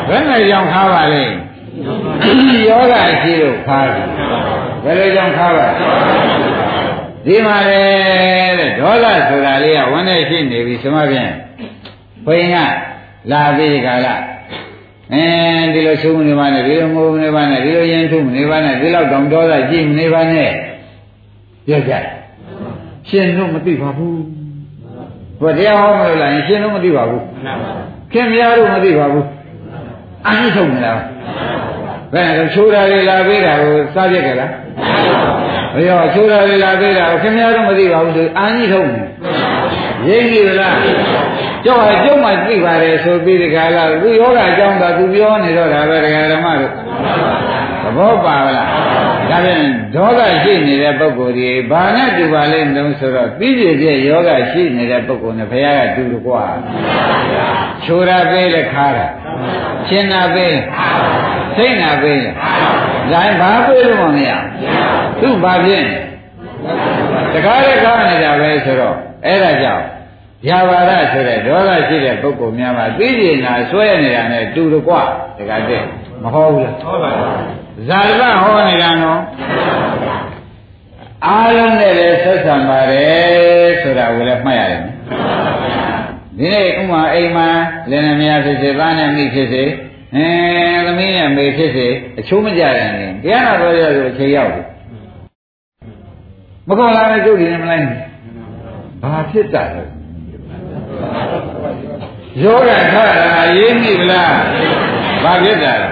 [0.08, 1.24] ဘယ်နဲ့ကြောင့်ခါပါလဲ
[2.68, 4.06] ယောဂရှိလို့ခါတယ်
[4.84, 5.66] ဘယ်လိုကြောင့်ခါပါ
[7.26, 7.82] ဒီမှာလေ
[8.58, 11.32] တဲ့ဒေါသဆိုတာလေးကဝန်းနေရှိနေပြီစမဖြင့်
[12.26, 12.58] ဘုရင်က
[13.30, 14.22] လာပြီးခါလား
[15.14, 15.24] အဲ
[15.74, 20.50] ဒီလိုဆုံးနေပါနဲ့ဒီလိုမိုးနေပါနဲ့ဒီလိုရင်ထုနေပါနဲ့ဒီလောက်တောင်ဒေါသကြည့်နေပါနဲ့
[21.66, 21.92] ပြောကြ
[23.08, 24.22] ရှင်တို့မသိပါဘူး
[25.40, 27.22] ဘုရားဟောမလို့လားရှင်တို့မသိပါဘူး
[28.12, 29.26] ခင်ဗျားတို့မသိပါဘူး
[30.28, 31.00] အမှုထုတ်နေလား
[32.12, 34.50] ဘယ်လိုချိုးတာလေးလာပေးတာကိုစားပြက်ကြလား
[35.74, 39.02] ဘယ်ရောချိုးတာလေးလာပေးတာကိုခင်ဗျားတို့မသိပါဘူးဆိုအာကြီးထုတ်နေ
[40.08, 40.78] ရိပ်ပြီလား
[41.64, 46.72] ကျောက်ဟာကျုံမှသိပါတယ်ဆိုပြီးဒီကလာသူယောဂအကြောင်းကသူပြောနေတော့ဒါပဲဒကာဓမ္မတို့
[47.82, 48.68] သဘောပါလား
[49.30, 49.62] ဒါဖြင့်
[49.94, 56.44] ဒေါသရှိနေတဲ့ပုဂ္ဂိုလ်ဒီဘာနဲ့တူပါလိမ့်မလို့ဆိုတော့ပြီးပြည့်ပြည့်ယောဂရှိနေတဲ့ပုဂ္ဂိုလ်နဲ့ဘုရားကတူတယ်ကွာ
[57.84, 59.06] ချိုးရပေးလေခါတာ
[59.88, 60.56] ရှင်းတာပေး
[61.56, 62.20] စိတ်နာပေး
[63.12, 64.30] ဒါဘာပေးလို့မရ
[65.20, 65.84] သူ့ဘာဖြစ်
[67.32, 69.84] တကားတဲ့ကားနေတာပဲဆိုတော့အဲ့ဒါကြောင့်
[70.44, 75.02] ဗျာပါဒဆိုတဲ့ဒေါသရှိတဲ့ပုဂ္ဂိုလ်များမှာသိကျင်တာဆွဲနေတာနဲ့တူတယ်ကွာ
[75.38, 75.82] တကားတဲ့
[76.22, 79.20] မဟုတ်ဘူးလားဟုတ်ပါဘူးဇာတဟောနေတာနော်
[81.26, 84.82] အားလုံးနဲ့လည်းဆက်ဆံပါတယ်ဆိုတာကိုလည်းမှတ်ရတယ်
[86.38, 87.48] ဒီနေ့ဥမာအိမ်မှာ
[87.90, 89.64] လင်းနေမရဖြစ်စေသားနဲ့မိဖြစ်စေ
[90.14, 90.28] အဲ
[90.86, 91.86] သမီးနဲ့မေဖြစ်စေ
[92.18, 94.62] အချိုးမကြတယ်နေတရားနာတော်ရဆိုအချိန်ရောက်ပြီ
[96.68, 98.00] မကောလာတဲ့ကျုပ်ဒီနဲ့မလိုက်ဘူး
[99.02, 99.95] ဘာဖြစ်တာလဲ
[102.42, 104.34] ယောဂခါတာရေးမိဗလား
[105.22, 105.88] ဘာဖြစ်တာလဲ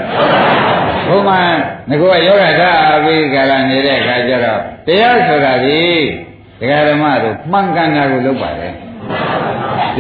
[1.08, 2.70] ဘုမငါကယောဂခါ
[3.04, 5.80] ပြီးကြလာနေတဲ့အခါကျတော့တရားဆိုတာဒီ
[6.60, 8.68] ဒကာဓမ္မတို့မှန်ကန်တာကိုလုပ်ပါလေ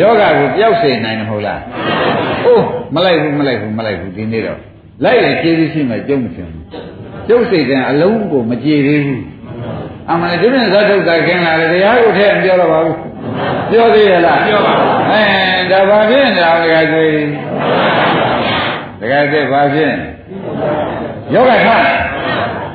[0.00, 1.60] ယောဂကိုပျောက်စေနိုင်တယ်မဟုတ်လား
[2.46, 4.58] အိုးမလိုက်ဘူးမလိုက်ဘူးမလိုက်ဘူးဒီနေ့တော့
[5.04, 6.64] လိုက်ရင်ကျေးဇူးရှိမှကျုံမရှင်ဘူး
[7.28, 9.22] ကျုပ်စိတ်ကအလုံးကိုမကြည်သေးဘူး
[10.10, 12.96] အမှန်တူနဲ့ဇတ်ထုတ်တာခင်လာတယ်တရားကိုထဲမပြောတော့ပါဘူး
[13.70, 15.22] ပြောသေးရလားပြောပါဘူးအဲ
[15.70, 17.12] ဒါဘာဖြစ်နေတာတကယ်ကျွေး
[19.00, 19.92] တကယ်တဲ့ဘာဖြစ်
[21.34, 21.68] ယောဂထ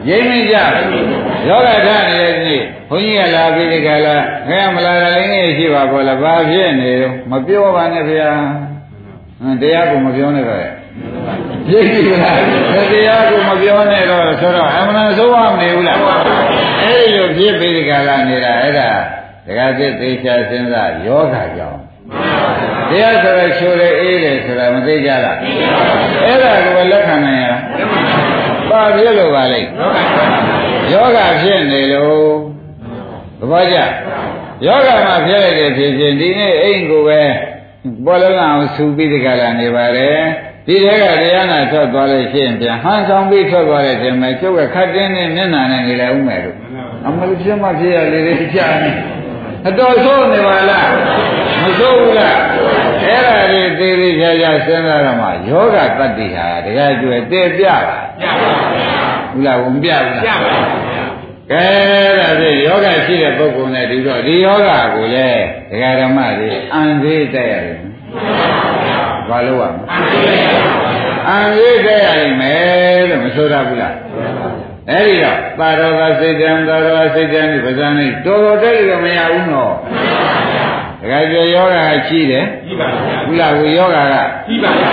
[0.10, 0.56] ရိမ့်မိကြ
[1.48, 4.16] ယောဂထနေတဲ့နေ့ဘုန်းကြီးကလာပြီးဒီကလာ
[4.50, 8.30] ခဲမလာတာလည်းငယ်ရှိပါဘောလားဘာဖြစ်နေတော့မပြောပါနဲ့ဗျာ
[9.62, 10.79] တရားကိုမပြောနဲ့တော့
[11.68, 12.40] ပြည့်ပြီလား
[12.92, 16.00] တရားကိုမပြောနဲ့တော့ဆိုတော့အမှန်ဆိုးရမနေဘူးလား
[16.84, 18.90] အဲ့ဒီလိုပြည့်ပြီးဒီကလာနေတာအဲ့ဒါ
[19.46, 21.80] တခါတည်းသေချာစဉ်းစားယောဂကြောင့်
[22.90, 25.38] တရားဆိုရချိုးလေအေးတယ်ဆိုတာမသိကြလား
[26.26, 27.62] အဲ့ဒါကိုလက်ခံနိုင်ရလား
[28.70, 29.62] ဘာဖြစ်လို့ပါလဲ
[30.92, 32.32] ယောဂဖြစ်နေလို့
[33.40, 33.78] သဘောကျ
[34.66, 37.22] ယောဂမှာဖြစ်လိုက်တဲ့ဖြစ်ချင်းဒီနေ့အိမ်ကိုပဲ
[38.06, 40.20] ပေါ်လုံးအောင်ဆူပြီးဒီကလာနေပါတယ်
[40.70, 46.58] ဒီထဲကတရားနာထွက်သွားလို့ရှိရင်ပြန်ဟန်ဆောင်ပြီးထွက်သွားတဲ့တင်မဲ့ကျုပ်ကခတ်တင်းနဲ့မျက်နှာနဲ့နေလိုက်ဦးမယ်လို့
[47.06, 48.92] အမလို့ဖြစ်မှဖြစ်ရလေလေကြာနေ
[49.68, 50.90] အတော်ဆိုးနေပါလား
[51.62, 52.40] မဆိုးဘူးလား
[53.04, 57.78] အဲ့ဒါလေးသေးသေးချာချာစဉ်းစားရမှာယောဂတတ္တိဟာတကယ်ကျွယ်တည်ပြပါ
[58.20, 58.50] ပြပါ
[59.32, 60.60] ဘူးလားဝင်ပြဘူးလားပြပါ
[61.52, 61.66] ကဲ
[62.20, 65.30] ဒါဖြင့်ယောဂရှိတဲ့ပုဂ္ဂိုလ်နဲ့ဒီတော့ဒီယောဂကိုလေ
[65.70, 67.80] ဒကာဓမ္မတွေအံသေးတက်ရတယ်
[69.30, 69.84] ဘာလို့ရမလဲ
[71.28, 73.96] အံသေးတက်ရလိမ့်မယ်လို့မဆိုရဘူးလား
[74.90, 79.74] အဲ့ဒီတော့ပါတော်ကစိတ်တံသာတော်စိတ်တံဒီပဇာနေတော်တော်တက်လို့မရဘူးနော်
[81.02, 84.16] တခါကျယောဂကရှိတယ်ရှိပါဗျာဘုလားကိုယောဂက
[84.48, 84.90] ရှိပါဗျာ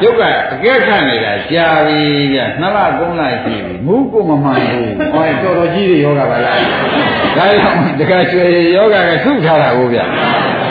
[0.00, 2.00] ကျုပ်ကအကဲခတ်နေတာကြာပြီ
[2.32, 6.66] ဗျာနှစ်လသုံးလရှိပြီမူးကိုမမှန်ဘူးဟောတော်တော်ကြီးတဲ့ယောဂပါလားဒါ
[7.36, 8.36] ကြောင့်တခါကျ
[8.76, 10.04] ယောဂကသုထားတာကိုဗျာ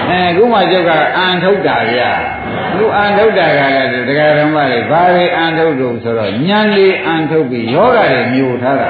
[0.09, 2.11] အဲခုမှကျုပ်ကအန်ထုတ်တာဗျာ
[2.77, 8.89] လူအန်ထုတ်တာကလည်းတရားဓမ္မတွေဘာတွေအန်ထုတ်လို့ဆိုတော့ဉာဏ်လေးအန်ထုတ်ပြီးယောဂတွေမျိုးထားတာ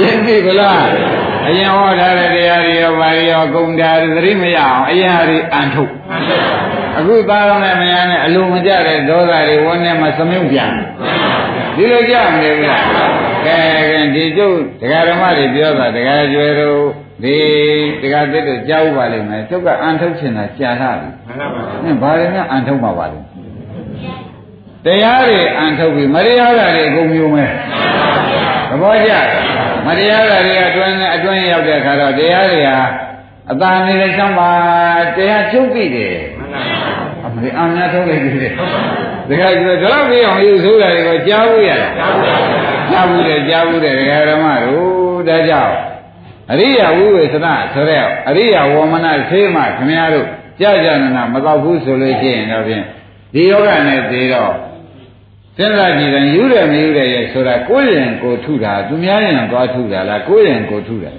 [0.00, 0.84] ရင်းပြီဗလား
[1.48, 5.92] အရင်ဟောထားတဲ့တရားတွေရောဘာတွေရောဂုံတာသတိမရအောင်အရင်ဟာတွေအန်ထုတ်
[6.98, 10.72] အခုသားတော်နဲ့မယားနဲ့အလိုမကျတဲ့ဒေါသတွေဝန်းထဲမှာသမုတ်ပြန်
[11.76, 12.84] ဒီလိုကြမနေဘူးလား
[13.46, 13.58] ကဲ
[13.90, 17.36] ကဲဒီကျုပ်တရားဓမ္မတွေပြောတာတရားကျွဲတို့ ဒီ
[18.02, 21.08] တရားသစ်တို့ကြားဥပါလိမ့်မယ်ကျုပ်ကအန်ထုတ်ချင်တာကြာလာပြီ
[21.84, 23.18] မှန်ပါပါဘာတွေနဲ့အန်ထုတ်မှာပါလဲ
[24.84, 27.44] တရားတွေအန်ထုတ်ပြီးမတရားတာတွေအကုန်မျိုးမဲ
[28.70, 29.12] သဘောကျ
[29.86, 32.78] မတရားတာတွေအတွင်းနဲ့အတွင်းရောက်တဲ့အခါတော့တရားတွေဟာ
[33.52, 34.50] အသာနေတဲ့ချမ်းပါ
[35.16, 36.16] တရားချုပ်ပြီတယ်
[37.24, 41.90] အမလေးအများထုတ်လိုက်ပြီတယ်ဒါကြိုတော့ဒီလောက်ပြီးအောင်ယူဆိုးတာတွေကိုကြားဘူးရတယ်
[42.90, 45.74] ကြားဘူးတယ်ကြားဘူးတယ်ဒကာဓမ္မတို့ဒါကြောင့်
[46.52, 50.26] အရိယဝိဝေသနာဆိုတဲ့အရိယဝမနသေမခင်ဗျားတို့
[50.60, 52.84] ကြာကြာနာနာမတော့ဘူးဆိုလို့ရှိရင်တော့ဖြင့်
[53.34, 54.54] ဒီယောဂနဲ့သေးတော့
[55.56, 61.12] စဉ်းစားကြည့်ရင်ယူတယ်မယူတယ်ရဲ့ဆိုတာကိုယ်ရင်ကိုထုတာသူများရင်သွားထုတာလားကိုယ်ရင်ကိုထုတာ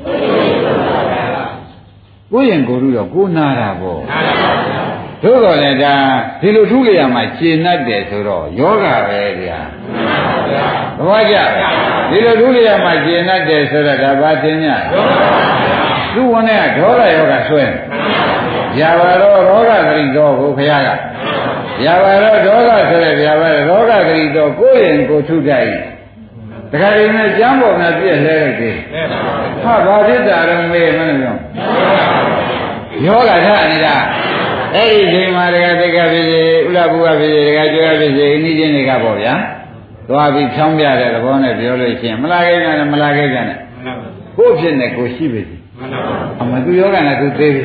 [2.32, 4.01] ကိုယ်ရင်ကိုထုတော့ကိုနာတာပေါ့
[5.23, 5.95] ဒသို့တော်လည်းဒါ
[6.41, 9.59] ဒီလိုထုလိုက်ရမှရှင်းတတ်တယ်ဆိုတော့ယောဂပဲဗျာ
[10.98, 11.36] သဘောကျ
[12.10, 14.66] ဒီလိုထုလိုက်ရမှရှင်းတတ်တယ်ဆိုတော့ဒါဘာသိ냐
[16.14, 17.64] သူ့ဝင်တဲ့ဒေါသယောဂဆွဲ
[18.80, 20.89] ရပါတော့ရောဂဂရိတော်ကိုခရက
[21.86, 25.64] ရပါတော့ဒေါသဆိုတဲ့ဗျာပါရောဂဂရိတော်ကိုယ်ရင်ကိုထုတတ်၏
[26.72, 28.78] တခါတည်းနဲ့ကျမ်းပေါ်မှာပြည့်လဲလိုက်သေး
[29.64, 31.36] ဟာဘာဖြစ်တာတော့မေးမလို့ပြော
[33.06, 33.96] ယောဂထနေတာ
[34.76, 39.34] အဲ့ဒီချိန်မှာတကယ်တကယ်ဖြစ်စေဥလဘုရားဖြစ်စေတကယ်ကျွဲဖြစ်စေအနည်းချင်းတွေကပေါ့ဗျာ
[40.10, 43.58] သွားပြီးဖြောင်းပြတဲ့သဘောနဲ့ပြောလို့ရှိရင်မလာခဲ့ကြနဲ့မလာခဲ့ကြနဲ့
[44.38, 45.43] ကိုယ့်ဖြစ်နေကိုရှိပြီ
[46.41, 47.64] အမသူယောဂနဲ့သူသေးပြီ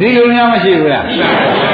[0.00, 1.04] ဒီလိုများမရှိဘူးလား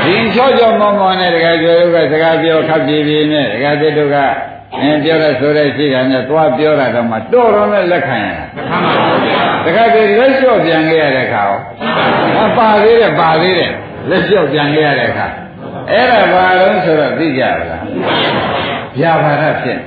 [0.04, 4.16] ဒီချောချောမောမောနဲ့တကယ်ကျွဲတို့ကစကားပြောခပ်ပြေးပြေးနဲ့တကယ်သစ်တို့က
[4.80, 8.44] အင်းပြောတဲ့ဆိုတဲ့ရှိတာနဲ့သွားပြောတာတော့မှတော့တော့နဲ့လက်ခံရတာ
[9.64, 11.42] တခါတည်းလက်လျှော့ပြန်ခဲ့ရတဲ့ခါ
[12.36, 13.72] ရောပါသေးတယ်ပါသေးတယ်
[14.10, 15.26] လက်လျှော့ပြန်ခဲ့ရတဲ့ခါ
[15.90, 17.82] အဲ့ဒါဘာလို့ဆိုတော့သိကြလား
[18.98, 19.78] ဗျာပါဒဖြစ်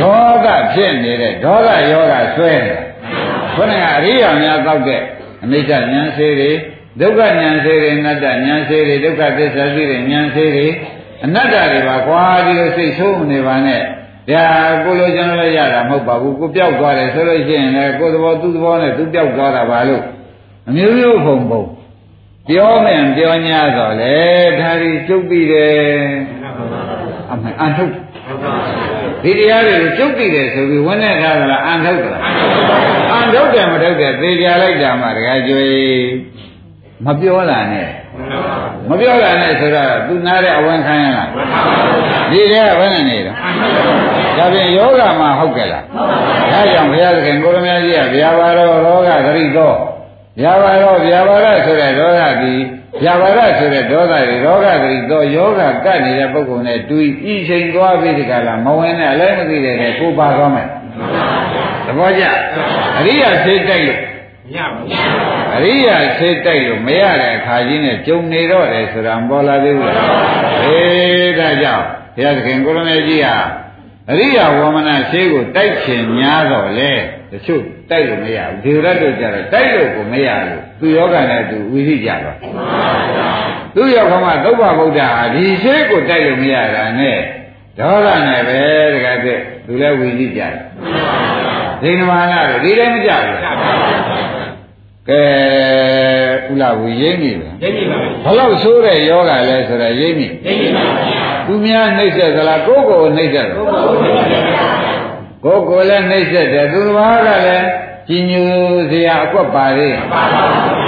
[0.00, 2.78] ဒေါသဖြစ်နေတဲ့ဒေါသယောဂဆွဲနေတာ
[3.54, 5.00] ခုနကအရိယာများတောက်တဲ့
[5.44, 6.50] အနိစ္စဉာဏ်စေတွေ
[7.00, 10.68] ဒုက္ခဉာဏ်စေတွေအနတ္တဉာဏ်စေတွေဒုက္ခသစ္စာသိတဲ့ဉာဏ်စေတွေ
[11.24, 13.82] အနတ္တတွေပါကွာဒီလိုစိတ်ဆိုးနေပါနဲ့
[14.30, 14.44] ဒါ
[14.84, 20.02] ကိုလိုကျွန်တော်လည်းရတာမဟုတ်ပါဘူးကိုပြောက်သွားတယ်ဆိုလို့ရှိရင်လည်းကိုယ်သဘောသူ့သဘောနဲ့သူပြောက်သွားတာပါလို့
[20.68, 21.62] အမျိုးမျိုးဖုံဖုံ
[22.48, 24.16] ပြောမယ်ပြော냐တော့လေ
[24.60, 25.74] ဒါဒီကျုပ်ပြီးတယ်
[27.30, 28.03] အမှန်အထုတ်
[29.22, 32.22] ဒီတရားတွေကိုကျုပ်ပြီးတယ်ဆိုပြီးဝန်းနဲ့ထားသလားအန်ထုတ်သလား
[33.12, 35.64] အန်ထုတ်တယ်မထုတ်တယ်သေကြလိုက်တာမှတခါကြွေ
[37.06, 37.88] မပြောလာနဲ့
[38.88, 41.28] မပြောလာနဲ့ဆိုတော့သူနားတဲ့အဝန်ခံရလား
[42.30, 43.36] ဒီတည်းကဘယ်နဲ့နေတော့
[44.38, 45.84] ဒါဖြင့်ယောဂမှာဟုတ်ကြလား
[46.52, 49.76] ဒါကြောင့်ဘုရားသခင်ကိုရမကြီးကဗျာပါတော့ရောဂသတိတော့
[50.40, 52.54] ဗျာပါတော့ဗျာပါရဆိုတဲ့ဒေါသဒီ
[53.02, 56.96] ဗျာပါရဆိုတဲ့ဒေါသတွေရောဂသတိတော့ယောဂကတ်နေတဲ့ပုဂ္ဂိုလ်နဲ့တူ
[57.32, 60.68] ဤချိန်သွားပြီးဒီကလာမဝင်နဲ့အလဲမသိတဲ့ကိုပါသွားမယ်
[61.86, 62.24] သဘောကျ
[62.98, 64.00] အရိယာစိတ်တိုက်လို့
[64.46, 64.88] မရဘူး
[65.56, 70.08] အရိယာစိတ်တိုက်လို့မရတဲ့အခါကြီးနဲ့ကြုံနေတော့တယ်ဆိုတာမပေါ်လာသေးဘူးလား
[70.62, 71.84] အေးဒါကြောင့်
[72.16, 73.36] ဘုရားသခင်ကိုရမေကြီးဟာ
[74.10, 76.92] အရိယာဝမနာရှိကိုတိုက်ချင်များတော့လေ
[77.34, 82.36] တချို့တိုက်လို့မရဘူးဒေဝရတ်တို့ကြတော့တိုက်လို့ကိုမရဘူးသူယောဂနဲ့သူဝိသိကြတော့
[83.74, 87.18] သူယောဂမှာသုဘဗုဒ္ဓဟာဒီရှိကိုတိုက်လို့မရတာနဲ့
[87.78, 88.60] ဒေါသနဲ့ပဲ
[88.94, 90.52] တကယ်တည်းသူလည်းဝိသိကြတယ်
[91.82, 93.38] ဒိဋ္ဌမာနတို့ဒီလည်းမကြဘူး
[95.08, 95.22] ကဲ
[96.52, 100.84] ဥလာဝီရိမ့်နေပဲရိမ့်နေပါဘလောက်ဆိုးတဲ့ယောဂလဲဆိုတော့ရိမ့်နေရိမ့်နေပါ
[101.46, 104.93] သူများနှိမ့်ဆက်သလားကိုယ်ကိုယ်နှိမ့်ဆက်တယ်ကိုယ်ကို
[105.78, 107.66] ယ်လည်းနှိမ့်ဆက်တယ်သူတစ်ပါးကလည်း
[108.08, 108.48] ကြီးညို
[108.90, 109.96] စရာအကွက်ပါသေး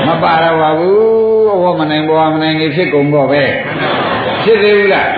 [0.06, 0.96] မပါတော့ပါဘူး
[1.54, 3.42] အဝမနိုင်ဘောမနိုင်ကြီးဖြစ်ကုန်တော့ပဲ
[4.42, 5.08] ဖြစ်သေးဘူးလား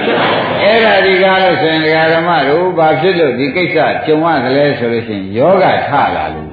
[0.63, 3.77] အဲ့ဒါဒီကားလို့ဆိုရင်ဒကာဓမ္မတို့ဘာဖြစ်လို့ဒီကိစ္စ
[4.07, 6.49] ကြုံရတယ်ဆိုလို့ရှိရင်ယောဂထလာလို့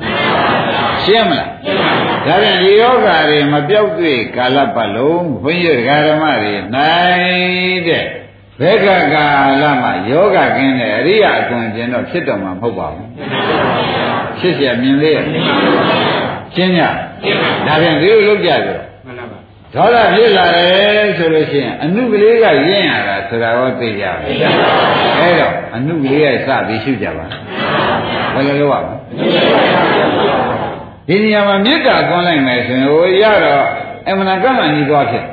[1.03, 1.49] ရှင်းမလား
[2.25, 8.05] ဒါပြန်ဒီယောဂတွေမပြောက်တွေ့ကာလပတ်လုံးဘုန်းကြီးဒကာဓမ္မတွေနိုင်တဲ့
[8.61, 9.26] ဘက်ကကာ
[9.62, 13.09] လမှာယောဂကင်းတဲ့အရိယာအသွင်ကျင်တော့ဖြစ်တော်မှာမဟုတ်ပါဘူး
[14.38, 15.18] ဖြစ်เสียမြင်လေးရ
[16.55, 16.80] ရှင်းည
[17.66, 18.80] ဒါပြန်ဒီလိုလုပ်ကြတယ်
[19.74, 24.36] ဒေါသဖြစ်လာတယ်ဆိုလို့ရှိရင်အနုကလေးကရင့်ရတာဆိုတာရောသိကြပါဘူး
[25.20, 27.26] အဲတော့အနုကလေးကစပြီးရှုကြပါ
[28.34, 28.96] ဘယ်လိုလုပ်ရမလဲ
[31.09, 33.64] ဒီနေရာမှာမေတ္တာသွန်းလိုက်မယ်ဆိုရင်ဟိုရတော့
[34.09, 35.24] အမှန်ကမှညီသွားဖြစ်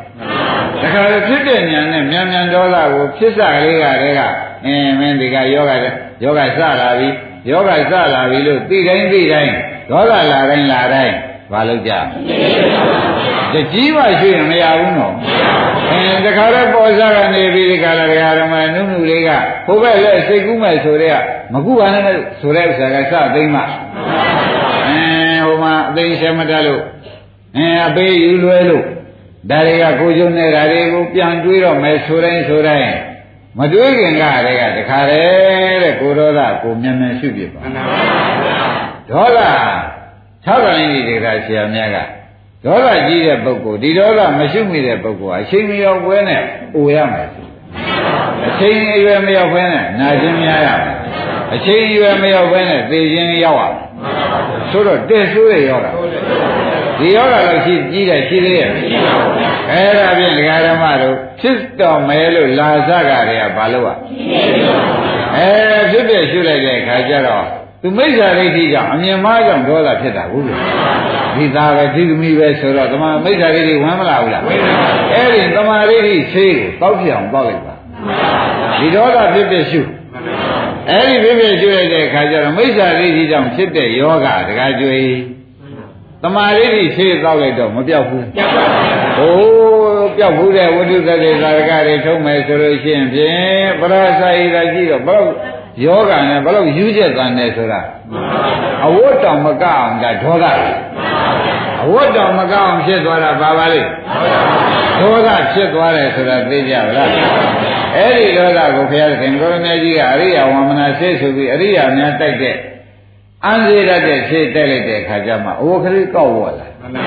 [0.82, 4.20] တခါလေဖြစ်တဲ့ညာနဲ့မြန်မြန်ဒေါသကိုဖြစ်စကလေးကတည်းက
[4.66, 7.08] အင်းမင်းဒီကယောဂတဲ့ယောဂစလာပြီ
[7.50, 9.52] ယောဂစလာပြီလို့သိတိုင်းသိတိုင်း
[9.90, 11.14] ဒေါသလာတိုင်းလာတိုင်း
[11.52, 11.92] ဘာလုပ်ကြ
[13.52, 15.14] တကြီးပါရှိရင်မရဘူးနော်
[15.90, 19.28] အင်းတခါတော့ပေါ်စားကနေပြီးဒီကလာတရားဓမ္မနုနုလေးက
[19.66, 21.16] ဟိုဘက်လက်စိတ်ကူးမဲ့ဆိုတဲ့က
[21.52, 22.02] မကူပါနဲ့
[22.40, 23.62] ဆိုတဲ့ဥစ္စာကစသိမ့်မှ
[24.88, 26.82] အင်းဟိုမှာအသိရှမတတ်လို့
[27.56, 28.84] အင်းအပေးယူလွဲလို့
[29.50, 32.92] ဒါတွေကကိုကျုံနေတာတွေကိုပြန်တွေးတော့မယ်ဆိုတိုင်းဆိုတိုင်း
[33.58, 37.62] မတွေးခင်ကတည်းကတခါတည်းတဲ့ကိုဒေါသကိုမြန်မြန်ရှုပြပါ
[39.10, 41.96] ဒေါသ၆ခါလေးဒီကဆရာများက
[42.64, 46.42] ဒေါသကြီးတဲ့ပုဂ္ဂိုလ်ဒီဒေါသမရှုမိတဲ့ပုဂ္ဂိုလ်ဟာအချိန်မရောက်ဘဲနဲ့
[46.76, 47.28] အိုရမယ်
[48.48, 50.96] အချိန်အရွယ်မရောက်ဘဲနဲ့နာခြင်းများရမယ်
[51.54, 53.86] အချိန်အရွယ်မရောက်ဘဲနဲ့သိခြင်းရောက်ရမယ်
[54.70, 55.90] ဆိုတော့တဲ့ဆိုးရရောက်တာ
[57.02, 58.70] ဒီယောဂတော့ရှိကြီးတယ်ရှိသေးရဲ့
[59.70, 63.96] အဲ့ဒါဖြင့်ဒကာဓမ္မတို့ဖြစ်တော်မယ်လို့လာစကတွေကဘာလို့อ่ะ
[65.36, 67.46] အဲဖြစ်ဖြစ်ရှုလိုက်တဲ့အခါကျတော့
[67.82, 70.62] သူမိစ္ဆာဒိဋ္ဌိကြောင့်အမြင်မှားကြောင့်ဒေါသဖြစ်တာဟုတ်လား
[71.36, 74.42] ဒီသားပဲဒီသမီးပဲဆိုတော့တမမိစ္ဆာဒိဋ္ဌိဝင်မလာဘူးလား
[75.14, 77.74] အဲ့ဒီတမာဒိဋ္ဌိဆေးကိုတောက်ပြအောင်တောက်လိုက်ပါ
[78.80, 79.80] ဒီဒေါသဖြစ်ဖြစ်ရှု
[80.90, 85.12] အဲ့ဒီဖြစ်ဖြစ်ရှုရတဲ့အခါကျတော့မိစ္ဆာဒိဋ္ဌိကြောင့်ဖြစ်တဲ့ယောဂတကားကျွေး
[86.22, 88.64] တမာဒိဋ္ဌိဆေးတောက်လိုက်တော့မပြောက်ဘူးပြောက်ပါ
[89.18, 89.42] ဘူး
[89.98, 95.26] ဟိုပြောက်ဘူးတဲ့ဝိတုသတိသာရကတွေထုံးမယ်ဆိုလို့ရှိရင်ဖြင့်ပရစာယိတာကြည့်တော့ဘယ်တော့
[95.84, 97.80] ယောဂနဲ့ဘယ်လောက်ယူချက်တန်တယ်ဆိုတာ
[98.86, 100.46] အဝတ်တောင်မကအောင်ဒါဒေါသ
[101.84, 103.80] အဝတ်တောင်မကအောင်ဖြစ်သွားတာပါပါလိ
[105.00, 107.10] ဒေါသဖြစ်သွားတယ်ဆိုတာသိကြပါလား
[107.96, 112.56] အဲ့ဒီဒေါသကိုဘုရားသခင်ကိုရမေကြီးကအရိယာဝမနာဆေးဆိုပြီးအရိယာများတိုက်တဲ့
[113.44, 117.04] အန်းစေရတဲ့ဆေးတိုက်လိုက်တဲ့အခါကျမှအဝတ်ကလေးကောက်ဝတ်လာမှန်ပါ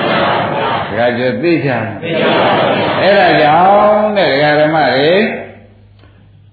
[0.94, 2.28] ဗျာဒါကြသိချာသိချာ
[3.02, 5.14] အဲ့ဒါကြောင့်တဲ့ဒကာဓမ္မတွေ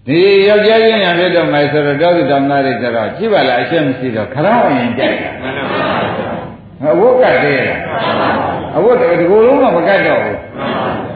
[0.07, 7.69] ဒီယောက်ျားချင်းညာဖြစ်တော့မယ်ဆိုတော့တောသူတောင်သားတွေကြတော့ကြည့်ပါလားအရှက်မရှိတော့ခရအောင်ရင်ကြိုက်တာမှန်ပါအဝတ်ကတည်းက
[8.77, 10.37] အဝတ်တကူလုံးကမကတ်တော့ဘူး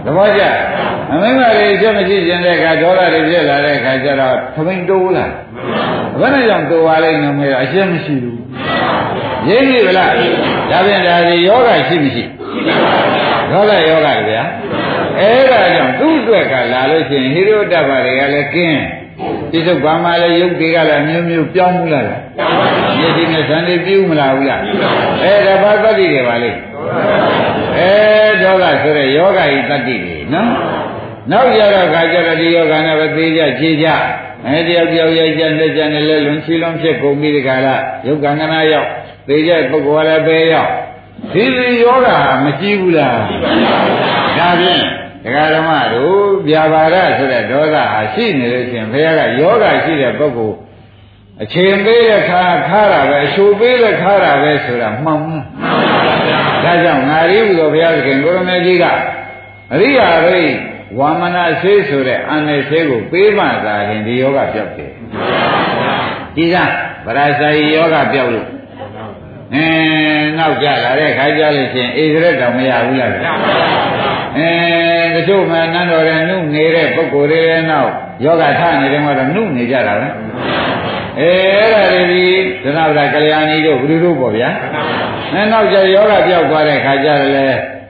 [0.06, 0.42] သဘောကျ
[1.12, 5.26] အမင်းကလေးအရှက်မရှိခြင်းတဲ့အခါဒေါသတွေဖြစ်လာတဲ့အခါကျတော့သမင်တိုးလာ
[6.20, 8.40] ဘယ်နဲ့ကြောင့်တိုးသွားလိုက်နေမလဲအရှက်မရှိဘူး
[9.50, 10.12] ရင်းပြီဗလား
[10.72, 12.24] ဒါဖြင့်ဒါဒီယောဂရှိမရှိ
[13.52, 14.44] ဒေါသယောဂဗျာ
[15.20, 18.82] အဲ့ဒါကြောင့်သူ့အတွက်ကလာလို့ရှိရင်ဟိရိယတ္တဘာတွေကလည်းကင်း
[19.52, 24.62] ဒီစုဘာမှလည်းယုတ်တွေကလည်းမျိုးမျိုးပြောင်းမှုလားမျက်စိနဲ့ဇန်တွေပြူးမလားဘူးလား
[25.24, 26.52] အဲ့ဒါဘာသတ္တိတွေပါလေ
[27.80, 27.92] အဲ
[28.42, 30.50] ဒေါသဆိုတဲ့ယောဂဤတတ္တိတွေနော်
[31.32, 33.88] နောက်ကြတော့ခါကြတော့ဒီယောဂနဲ့ပဲသေးကြခြေကြ
[34.46, 37.76] အဲတယောက်တယောက်ရိုက်ကြလက်ကြနဲ့လဲလွန်ချီလွန်ဖြစ်ကုန်ပြီးဒီကလာ
[38.08, 38.90] ယုတ်ကံကနာရောက်
[39.28, 40.72] သေးကြပုဂ္ဂိုလ်လည်းပဲရောက်
[41.34, 42.10] ဒီဒီယောဂ
[42.44, 43.18] မကြည့်ဘူးလား
[44.38, 44.84] ဒါဖြင့်
[45.24, 50.58] ဒကာဓမ္မတို့ဗျာပါဒဆိုတဲ့ဒေါသဟာရှိနေလို့ရှိရင်ဘုရားကယောဂရှိတဲ့ပုဂ္ဂိုလ်
[51.44, 55.74] အချိန်ပေးတဲ့ခါခါတာပဲအချိုပေးတဲ့ခါတာပဲဆိုတာမှန်မှန်ပါ
[56.28, 58.86] ဗျာဒါကြောင့်ငါရီးဟူသောဘုရားသခင်ကိုရမေကြီးက
[59.74, 60.46] အရိယာရိ
[61.00, 64.92] ဝါမနာဆေးဆိုတဲ့အန္တဆေးကိုပေးမှသာရင်ဒီယောဂပြောက်တယ်
[66.36, 66.56] ဒီက
[67.06, 68.48] ဗရာဇာယီယောဂပြောက်လို့
[69.56, 69.66] အဲ
[70.38, 73.12] နောက်ကြလာတဲ့ခါကြလို့ရှိရင်ဣသရက်တောင်မရဘူးလား
[74.38, 74.52] အဲ
[75.16, 77.92] တချို့မှနန်းတော်ရဲ့နှုတ်နေတဲ့ပုဂ္ဂိုလ်တွေရဲ့နောက်
[78.26, 80.08] ယောဂထနေတယ်မှာတော့နှုတ်နေကြတာပဲ
[81.20, 82.26] အဲအဲ့ဒါတွေဒီ
[82.64, 84.50] သနဗလာကလျာဏီတို့ဘုရုတို့ပေါ့ဗျာ
[85.34, 87.46] အဲနောက်ကျယောဂပြောက်သွားတဲ့ခါကြတယ်လေ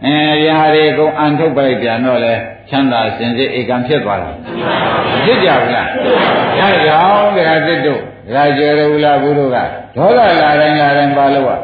[0.05, 0.15] အဲ
[0.47, 2.33] ရာတွေကုန်အန်ထုတ်ပလိုက်ပြန်တော့လေ
[2.69, 4.31] ချမ်းသာစင်စစ်ဧကံဖြစ်သွားတာ
[5.25, 5.87] ဖြစ်ကြဘူးလား
[6.59, 8.01] အဲကြောင့်တရားသစ်တို့
[8.33, 9.57] ရာကျေရဝလာဘုရုက
[9.95, 11.59] ဒေါသလာတိုင်းလာတိုင်းပါလို့อ่ะ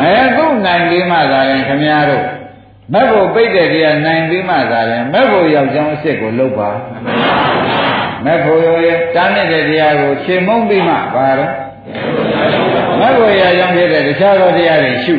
[0.00, 2.24] အဲခုနိုင်ပြီးမှသာရင်ခမည်းတော်
[2.92, 6.68] မက်ဖို့ပိတ်တဲ့တရားနိုင်ပြီးမှသာရင်မက်ဖို့ရောက်ကြောင်းအစ်စ်ကိုလုပ်ပါ
[8.24, 11.52] မက်ဖို့ရောရဲ့တားမြစ်တဲ့တရားကိုရှင်းမုံပြီးမှပါတော့
[13.00, 15.14] မက်ဖို့ရကြောင်းဖြစ်တဲ့တခြားသောတရားတွေရှု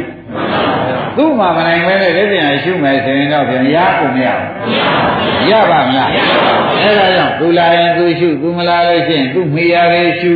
[1.18, 6.10] သူ့မှာမနိုင်မဲနဲ့လက်ပြန်ရှုမယ်ဆိုရင်တော့ပြန်ရဖို့မရဘူးရပါမလား
[6.82, 10.34] အဲဒါကြောင့်သူလာရင်သူရှုသူမလာလို့ရှိရင်သူမိရတွေရှု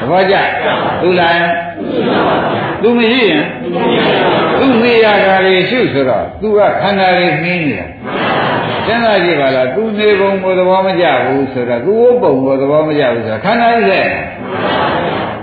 [0.00, 0.34] သဘောကျ
[1.02, 1.50] သူလာရင်
[2.82, 3.42] သူမရှိရင်
[4.58, 7.86] သူမိရတာတွေရှုဆိုတော့သူကခန္ဓာတွေနှင်းနေတာ
[8.86, 14.08] စဉ်းစားကြည့်ပါလားသူနေပုံကိုသဘောမကျဘူးဆိုတော့သူဝုတ်ပုံကိုသဘောမကျဘူးဆိုတော့ခန္ဓာကြီးလက်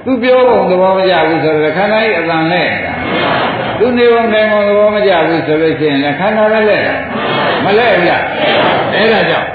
[0.05, 2.69] သူပြောပုံသဘောမကျဘူးဆိုတော့ခန္ဓာကြီးအတန်လက်
[3.79, 6.83] သူနေပုံနိုင်ပုံသဘောမကျဘူးဆိုလို့ရှိရင်လည်းခန္ဓာလည်းလက်
[7.63, 8.23] မလဲဘူးလား
[8.93, 9.49] အဲဒါကြောင့်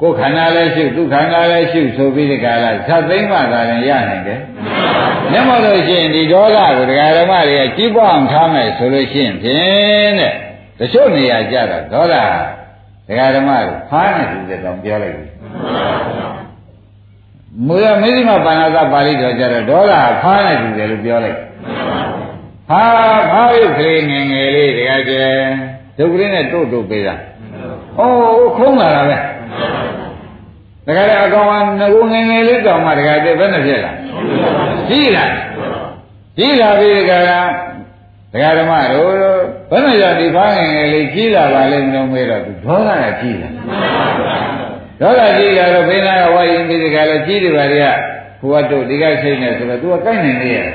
[0.00, 4.40] ကိုယ်ခန္ဓာလည်းရှုသူခန္ဓာလည်းရှုဆိုပြီးဒီကလာသတ်သိမ့်မှသာလည်းရနိုင်တယ်။
[5.32, 10.32] မျက်မှောက်လို့ရှိရင်ဒီဒေါသကိုဒကာဓမ္မတွေကကြီးပွားအောင်ထားမယ်ဆိုလို့ရှိရင်ဖြင့်တဲ့
[10.78, 12.14] တချို့နေရာကြတော့ဒေါသ
[13.08, 15.26] ဒကာဓမ္မတွေဖားနေတယ်တောင်ပြောလိုက်ပြီ။
[17.66, 19.92] မူရမေဇိမပါဏာသပါဠိတော်ကြတော့ဒေါသ
[20.22, 21.38] ဖားနေတယ်လို့ပြောလိုက်။
[22.70, 22.84] ဟာ
[23.30, 25.14] ဖားရုပ်ကလေးငယ်ငယ်လေးတကယ်ကျ
[25.98, 27.14] ဒုက္ခလေးနဲ့တို့တို့ပေးတာ။
[27.98, 28.02] ဩ
[28.56, 29.18] ခုံးလာတာပဲ။
[30.86, 33.92] တခါတည်းအကောင်ကငကိုငယ်ငယ်လေးတောင်မှတခါတည်းဘယ်နဲ့ဖြစ်လာ
[34.88, 35.24] ကြီးလာ
[36.36, 37.30] ကြီးလာပြီတခါက
[38.32, 39.12] ဒကာဓမ္မတို့
[39.70, 43.48] ဘယ်နဲ့ကြောင့်ဒီဖားငယ်ငယ်လေးကြီးလာပါလိမ့်မလို့မေးတော့သူဒေါသကကြီးလာ
[45.00, 47.86] ဒေါသကြီးလာတော့ဘိန်းလာကဝိုင်းရင်ဒီတခါလဲကြီးတယ်ပါတွေက
[48.40, 50.68] ဘုရားတို့ဒီကစိတ်နဲ့ဆိုတော့ तू ကကိုက်နိုင်နေရဲ့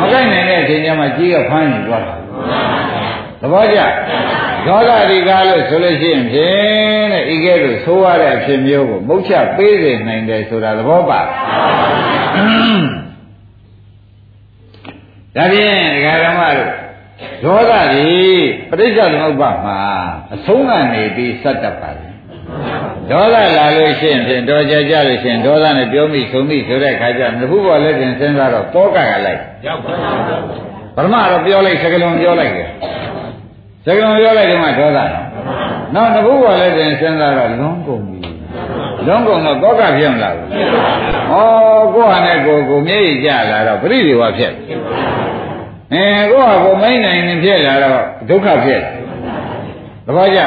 [0.00, 2.14] မကိုက်နိုင်တဲ့အချိန်ကျမှကြီးကဖမ်းယူသွားတာ
[3.40, 3.78] သဘောကျ
[4.66, 16.72] ဒေါသဒီကားလို့ဆိုလို့ရှိရင်ဖြင့်တဲ့ဤကဲ့သို့ဆိုးရတဲ့အဖြစ်မျိုးကိုမုတ်ချပေးစေနိုင်တယ်ဆိုတာသဘောပါဒါဖြင့်ဒကာဓမ္မတို့
[17.44, 18.10] ဒေါသဒီ
[18.70, 19.78] ပဋိစ္စသမုပ္ပါမှာ
[20.34, 22.08] အဆုံးကနေပြီးစက်တတ်ပါလေ
[23.10, 29.92] ဒေါသလာလို့ရှိရင်ဖြင့်တော်ကြကြလို့ရှိရင်ဒေါသနဲ့ပြောမိဆုံးမိဆိုတဲ့ခါကျနဖူးပေါ်လက်တင်စဉ်းစားတော့တောကကလိုက်ရောက်ပါ
[30.96, 32.68] ပရမတော့ပြောလိုက်စကလုံးပြောလိုက်တယ်
[33.84, 34.98] စကလုံးပြောလိုက်တော့မှဒေါသ
[35.94, 38.20] နော်နဖူးပေါ်လက်တင်စဉ်းစားတော့လွန်ကုန်ပြီ
[39.06, 44.52] လွန်ကုန်တော့တောကဖြစ်မလားဘူးဩကိုဟာနဲ့ကိုကိုမျက်ရည်ကျလာတော့ပြိတိဝဖြစ်
[45.92, 48.80] အဲကိုဟာကိုမိတ်နိုင်နေဖြစ်လာတော့ဒုက္ခဖြစ်
[50.06, 50.40] သဘောကျ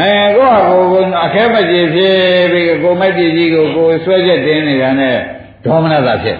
[0.00, 2.16] အဲကိုဟာကိုကိုအခဲမကြည်ဖြစ်
[2.52, 5.16] ပြီးကိုမိုက်ကြည်ကြီးကိုကိုဆွဲချက်တင်းနေတာနဲ့
[5.64, 6.36] ဒေါမနတာဖြစ်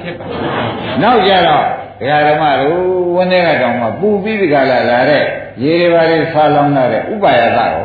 [1.03, 1.64] နောက်ကြတော့
[2.00, 2.82] ဒကာဓမ္မတို့
[3.16, 5.24] ဝန်းထဲကတောင်မှပူပြီးဒီကလာလာတဲ့
[5.62, 7.84] ရေတွေပါလေးဆာလောင်းလာတဲ့ဥပါယသရော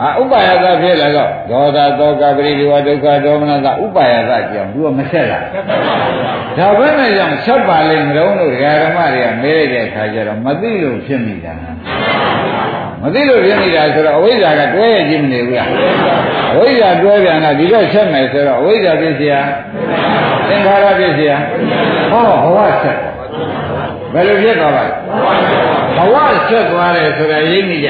[0.00, 5.38] ဟာဥပါယသဖြစ်လာတော့ဒေါသသောကပရိဒီဝဒုက္ခဒေါမနတာဥပါယသကြောင့်သူကမဆက်လာ
[6.58, 11.54] ဒါပဲနဲ့ကြောင့်ဆက်ပါလိမ့်မလို့ဒကာဓမ္မတွေကမဲတဲ့အခါကျတော့မသိလို့ဖြစ်မိတာ
[13.03, 15.69] မသိလို့ဖြစ်နေတာဆိုတော့အဝိဇ္ဇာကတွဲရခြင်းမနေဘူးလား
[16.53, 19.35] အဝိဇ္ဇာတွဲပြန်တာဒီတော့ဆက်မယ်ဆိုတော့အဝိဇ္ဇာဖြစ်เสีย
[20.47, 21.33] သင်္ခါရဖြစ်เสีย
[22.11, 22.97] ဟောဘဝဆက်
[24.13, 24.93] ဘယ်လိုဖြစ်သွားပါလဲ
[25.97, 26.15] ဘဝ
[26.49, 27.89] ဆက်သွားတယ်ဆိုတာရိပ်မိကြ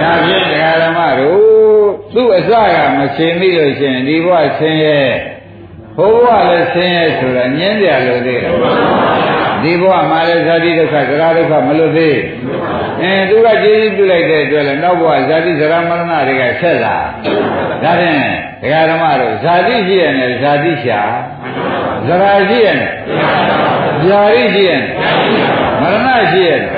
[0.00, 1.40] ဒါဖြင့်ဒကာဓမ္မတို့
[2.14, 5.00] သူ့အစကမရှင်မိလို့ရှင်ဒီဘဝဆင်းရဲ
[5.96, 8.54] ဘိုးဘဝလည်းဆင်းရဲဆိုတာညင်းကြလို့သေးတယ်
[9.63, 12.17] ဒီဘဝမှာလည်းဇာတိဒုက္ခသရဒုက္ခမလွတ်သေး
[13.01, 16.97] အဲသူကကျေးဇူးပြုလိုက်တဲ့အတွက်လည်းနောက်ဘဝဇာတိဇရာမရဏတွေကဆက်လာ
[17.83, 18.19] ဒါဖြင့်
[18.61, 20.99] ဒကာဓမ္မတို့ဇာတိရှိရနဲ့ဇာတိရှာ
[22.07, 22.91] ဇရာရှိရနဲ့
[24.03, 24.89] ဇာတိရှိရနဲ့
[25.81, 26.71] မရဏရှိရနဲ့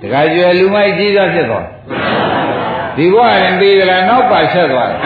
[0.00, 1.66] ဒကာကျွယ်လူမိုက်ကြီးသားဖြစ်သွား
[2.96, 5.00] ဒီဘဝရင်ပြီးကြလားနောက်ပါဆက်သွားတယ်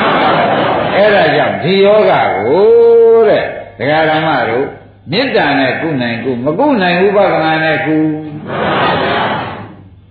[0.96, 2.12] အဲ့ဒါကြောင့်ဒီယောဂ
[2.44, 3.44] ကိုတဲ့
[3.78, 4.66] ဒကာဓမ္မတို့
[5.12, 7.96] မေတ္တာနဲ့ကုနိုင်ကုမကုနိုင်ဥပဒနာနဲ့ကု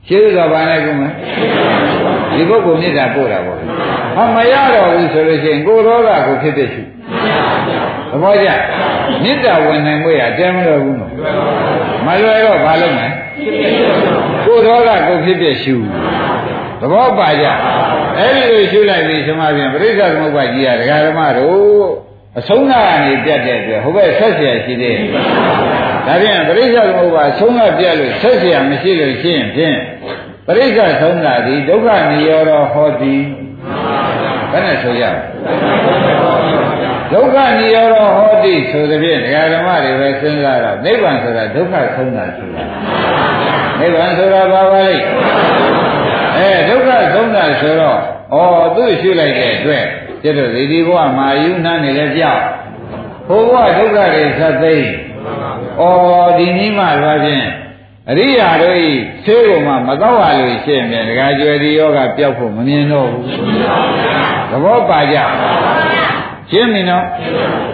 [0.07, 1.13] ရှင်းသောဘာနဲ့ကုမယ်
[2.33, 3.57] ဒီပုဂ္ဂိုလ်မေတ္တာပို့တာပေါ့
[4.15, 6.81] ဟာမရတော့ဘူးဆိုလို့ရှိရင်ကိုယ်ရောဂါကိုဖြစ်ဖြစ်ရှိ
[8.11, 8.49] သဘောကျ
[9.23, 11.11] မေတ္တာဝင်နိုင်မှုရအတဲမလို့ဘူးနော်
[12.05, 13.07] မလွယ်တော့ဘာလုပ်မလဲ
[14.45, 15.75] ကိုယ်ရောဂါကိုဖြစ်ဖြစ်ရှိ
[16.81, 17.45] သဘောပါကြ
[18.17, 22.08] အဲ့ဒီလိုရှုလိုက်ပြီးသမာပြန်ပြိဿသမုပ္ပါကြီးရဒကာဓမ္မတို့
[22.38, 25.10] အဆုံးနာကနေပြတ်တဲ့အတွက်ဟိုဘက်ဆက်เสียရှိသေးတယ်
[26.06, 29.76] ဒါပြန်ပြိဿသမုပ္ပါဆုံးနာပြတ်လို့ဆက်เสียမရှိလို့ရှိရင်ဖြင့်
[30.46, 33.16] ပရိစ္ဆဆုံးတာဒီဒုက္ခនិရောဓဟောတိ
[34.52, 35.04] ဘယ်နဲ့ဆိုရ
[37.12, 42.64] ဒုက္ခនិရောဓဟောတိဆိုတဲ့ဖြင့်ဒကာဓမ္မတွေပဲစဉ်းစားတော့နိဗ္ဗာန်ဆိုတာဒုက္ခဆုံးတာဆိုတာ
[43.80, 44.96] နိဗ္ဗာန်ဆိုတာဘာပါလဲ
[46.36, 47.98] အဲဒုက္ခဆုံးတာဆိုတော့
[48.34, 48.40] ဩ
[48.76, 49.84] သူ့ရှုလိုက်တဲ့အတွက်
[50.23, 52.43] ကျတော့ဒီဒီဘဝမှာယူနှမ်းနေလဲကြောက်
[53.27, 54.75] ဘုဘဝဒုက္ခတွေဆက်သိ
[55.79, 55.83] ဩ
[56.37, 57.47] ဒီနည်းမှဘာဖြင့်
[58.09, 58.89] အရိယာတို့ဤ
[59.25, 63.23] ဆေးကုန်မှမတော့ရလို့ရှိရင်ဒကာကျွယ်ဒီယောဂပျောက်ဖို့မမြင်တော့ဘူး
[64.51, 65.17] သဘောပါကြ
[66.51, 67.05] ရှင်းပြီနော်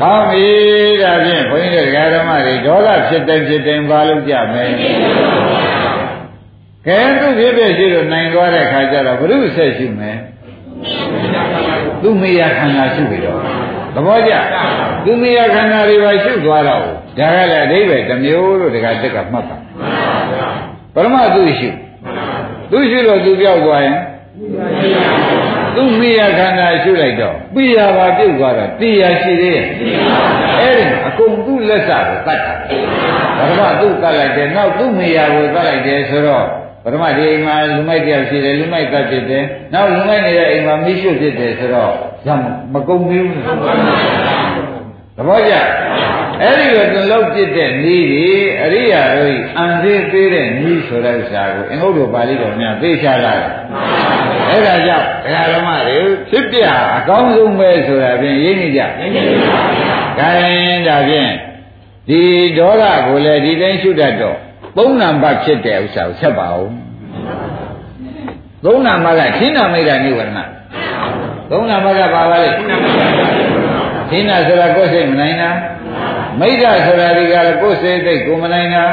[0.01, 0.47] ဟောပြီ
[1.01, 4.65] ဒါဖြင့်ဘုန်းကြီးတို့ဒကာဓမ္မတွေဒေါသဖြစ်တိုင်းဖြစ်တိုင်းဘာလို့ကြမလဲ
[6.87, 10.17] ကဲသူဖြစ်ဖြစ်ရှိလို့နိုင်သွားတဲ့ခါကျတော့ဘုရုဆက်ရှိမယ်
[12.05, 13.39] သူမေယခန္ဓာရှိပြီတော့
[13.95, 14.33] သဘောကျ
[15.05, 16.81] သူမေယခန္ဓာတွေပါရှုသွားတော့
[17.17, 19.57] ဒါကလည်းအဓိပ္ပာယ်တစ်မျိုးလို့တခါတက်ကမှတ်ပါ
[20.93, 21.69] ပရမသူရှု
[22.71, 23.97] သူရှုလို့သူပြောက်သွားရင်
[25.75, 29.65] သူမေယခန္ဓာရှုလိုက်တော့ပိယပါပြုတ်သွားတော့တိယရှိသေးရဲ့
[30.59, 32.53] အဲ့ဒီအကုန်သူ့လက်စကိုတတ်တာ
[33.37, 36.47] ပရမသူ့တတ်လိုက်တယ်နောက်သူ့မေယကိုတတ်လိုက်တယ်ဆိုတော့
[36.85, 41.93] ပထမဒီအိမ်မှာလူမိုက်တယောက်ရှိတယ်လူမိုက်တတ်ဖြစ်တယ်နောက်လူမိုက်နေတဲ့အိမ်မှာမိရှုဖြစ်တယ်ဆိုတော့
[42.27, 42.29] ရ
[42.73, 43.41] မကုန်သေးဘူး
[45.17, 45.53] သဘောကျ
[46.41, 47.97] အဲ့ဒီလိုသူလောက်ပြစ်တဲ့ဤဒီ
[48.63, 53.51] အရိယာတို့အံသေးသေးတဲ့ဤဆိုတဲ့ဥစ္စာကိုအင်္ဂုတ္တပါဠိတော်များသိချလာတယ်
[54.49, 55.97] အဲ့ဒါကြောင့်ဒကာဓမ္မတွေ
[56.29, 56.59] ဖြစ်ပြ
[56.95, 59.61] အကောင်းဆုံးပဲဆိုတာဖြင့်ရင်းနေကြရင်းနေပါ
[60.17, 61.31] ဗျာဒါရင်ဒါဖြင့်
[62.09, 62.21] ဒီ
[62.57, 64.37] ဒေါသကိုလည်းဒီတိုင်းရှုတတ်တော့
[64.77, 66.71] သုံးနံပါတ်ဖြစ်တဲ့ဥစ္စာကိုဆက်ပါဦး
[68.65, 70.39] သုံးနံပါတ်ကသင်္နာမိတ်တာနိဝရဏ
[71.51, 72.51] သုံးနံပါတ်ကဘာပါလဲ
[74.09, 75.49] သင်္နာဆိုတာကိုယ်စိတ်မနိုင်တာ
[76.39, 78.83] မိတ်တာဆိုတာဒီကလည်းကိုယ်စိတ်သိကိုမနိုင်တာ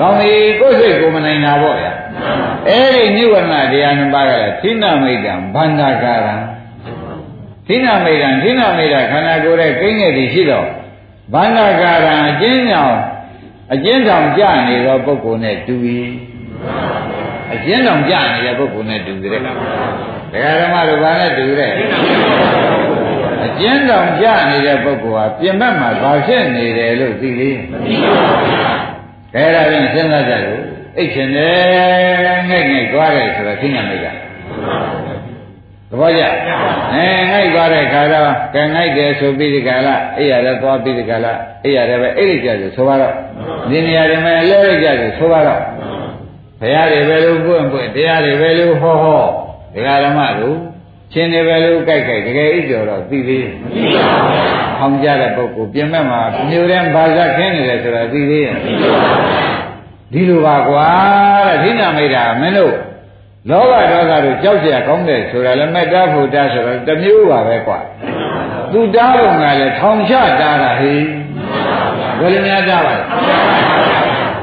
[0.00, 1.92] ကောင်းပြီကိုယ်စိတ်ကိုမနိုင်တာပေါ့ဗျာ
[2.68, 6.34] အဲ့ဒီနိဝရဏတရားနှစ်ပါးကလည်းသင်္နာမိတ်တာဘန္တာကာရံ
[7.68, 10.66] သင်္နာမိတ်တာသင်္နာမိတ်တာခန္ဓာကိုယ်ရဲ့ကိန်းငယ်တွေရှိတော့
[11.32, 12.94] ဘန္တာကာရံအကျဉ်းကြောင်
[13.72, 15.74] အကျဉ်းဆောင်ကြနေသောပုဂ္ဂိုလ်နဲ့တူ၏
[17.54, 19.40] အကျဉ်းဆောင်ကြနေတဲ့ပုဂ္ဂိုလ်နဲ့တူတယ်
[20.32, 21.72] ဒကာဓမ္မတို့ဘာနဲ့တူတဲ့
[23.44, 28.94] အကျဉ်းဆောင်ကြနေတဲ့ပုဂ္ဂိုလ်ဟာပြင်ဘက်မှာဘာဖြစ်နေတယ်လို့သိလေမသိပါဘူး
[29.34, 30.62] ခဲဒါဖြင့်စဉ်းစားကြလို့
[30.96, 34.06] အိတ်ရှင်တယ်ငိုက်ငိုက်သွားတယ်ဆိုတာသိညာမိတ်က
[35.98, 36.22] ဘောကျ
[36.94, 41.32] အဲငိုက်သွားတဲ့ခါတော့ကဲငိုက်တယ်ဆိုပြီးဒီကလာအိရတယ်သွားပြီးဒီကလာ
[41.64, 43.14] အိရတယ်ပဲအိတ်ကြဆိုဆိုပါတော့
[43.70, 45.60] ဒီနေရာတွေမှာလဲလိုက်ကြဆိုဆိုပါတော့
[46.60, 49.22] ဘုရားတွေပဲလို့ပွင့်ပွင့်တရားတွေပဲလို့ဟောဟော
[49.74, 50.56] ဒကာဓမ္မတို့
[51.12, 54.32] ရှင်တွေပဲလို့ကြိုက်ကြိုက်တကယ်အိတ်ကြော်တော့သိသေးရဲ့သိပါဘူး။
[54.78, 59.22] ဟောင်းကြတဲ့ပုဂ္ဂိုလ်ပြင်မဲ့မှာမျိုးတဲ့ဘာသာခင်းနေတယ်ဆိုတာသိသေးရဲ့သိပါဘူး။
[60.12, 60.88] ဒီလိုပါကွာ
[61.48, 62.74] တဲ့ဒိနာမိတ်တာမင်းတို့
[63.50, 67.78] လောဘဒေါသတို့ကြောက်ကြရကောင်းတယ်ဆိုတာလည်းမေတ္တာဖူတာဆိုတော့တမျိုးပါပဲကွာ
[68.72, 70.94] သူတားတော့ငါလည်းထောင်ချတားတာဟိ
[72.18, 73.04] ဘယ်လိုများတားပါလဲ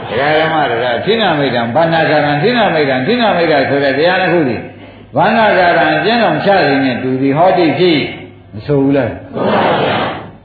[0.09, 4.57] တရားဓမ္မတွေကသိနာမိတ်တံဘာနာကရံသိနာမိတ်တံသိနာမိတ်တံဆိုတဲ့တရားတစ်ခုစီ
[5.15, 7.99] ဘာနာကရံကျင့်တော်ချရင်းနဲ့တူဒီဟောတိဖြစ်
[8.53, 9.11] မဆိုဘူးလား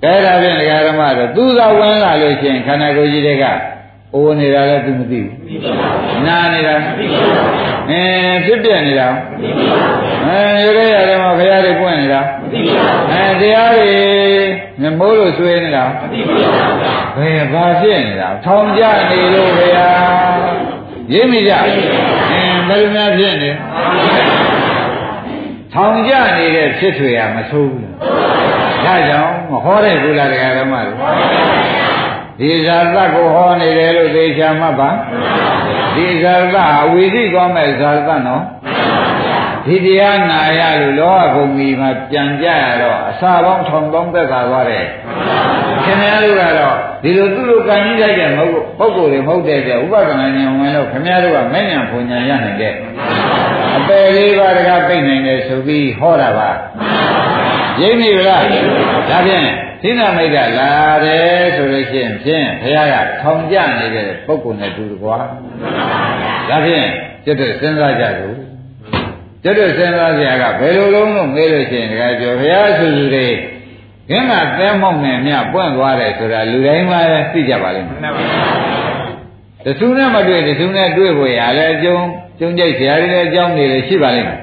[0.02, 3.44] ကဲဒါဖြင့်တရားဓမ္မတော့သူသာဝင်လာလို့ရှိရင်ခန္ဓာကိုယ်ကြီးတွေက
[4.16, 7.34] အိုးနေတာလည်းသူမသိဘူးသိပါဘူးနာနေတာမသိပါဘူး
[7.90, 8.02] အဲ
[8.44, 10.38] ဖြစ်ပြနေတာမသိပါဘူးအဲ
[10.76, 13.94] ရရရတယ်မှာဘုရားတွေပွင့်နေတာမသိပါဘူးအဲတရားတွေ
[14.82, 16.46] ငမိုးလို့ဆွေးနေတာမသိပါဘူး
[17.16, 19.96] ဘယ်ဘာဖြစ်နေတာထောင်ကြနေလို့ဘုရား
[21.12, 21.52] ရင်းမိကြ
[22.32, 23.50] အင်းဘယ်လိုများဖြစ်နေ
[25.72, 27.90] ထောင်ကြနေတဲ့ဖြစ်ထွေရမဆိုးဘူး
[28.84, 30.94] ဒါကြောင့်မဟောတဲ့ဘုရားတရားဓမ္မတွေ
[32.40, 34.90] ဒီဇာတကိုဟောနေတယ်လို့သေချာမှတ်ပါ
[35.96, 38.42] ဒီဇာတအဝိသိကောမဲ့ဇာတနော်
[39.66, 44.86] ဒီတရားနာရလို့လောကဂုံကြီးမှာပြန်ကြရတော့အစာပေါင်းထောင်ပေါင်းသက်သာသွားတယ်
[45.84, 52.74] ခင်ဗျားတို့ကတော့ဒီလိုသူ့လိုကံကြီးလိုက်တဲ့မဟုတ်ပုဂ္ဂိုလ်တွေမဟုတ်တဲ့တဲ့ဥပဒနာဉာဏ်ဝင်လို့ခင်ဗျားတို့ကမဲ့ဉာဏ်ဖွဉာဏ်ရနိုင်တဲ့
[53.76, 56.50] အပယ်လေးပါးတကားပြိနိုင်တယ်ဆိုပြီးဟောတာပါ
[57.80, 60.72] ရိပ်မိဗလားဒါဖြင့် သိနာမိတ်ကလာ
[61.04, 65.18] တယ်ဆိုလို့ရှိရင်ဖြင့်ဘုရားကထောင်ကြနေတဲ့ပုဂ္ဂိုလ်နဲ့တူတကွာ
[66.48, 66.88] ဒါဖြင့်
[67.24, 68.36] ကျွတ်စဉ်းစားကြလို့
[69.42, 73.26] ကျွတ်စဉ်းစားကြကဘယ်လိုလုံးလို့မေးလို့ရှိရင်တကယ်ပြောဘုရားဆူဆူတွေ
[74.08, 76.96] ခင်းကသဲမောက်နဲ့မြပွင့်သွားတယ်ဆိုတာလူတိုင်းမှ
[77.32, 77.98] သိကြပါလိမ့်မယ်
[79.64, 82.04] တဆူနဲ့မတွေ့တဆူနဲ့တွေ့ဖို့ရလဲအကျုံး
[82.38, 84.38] ကျုံကြိတ်ဆရာတွေလည်းအကြောင်းတွေလည်းရှိပါလိမ့်မယ်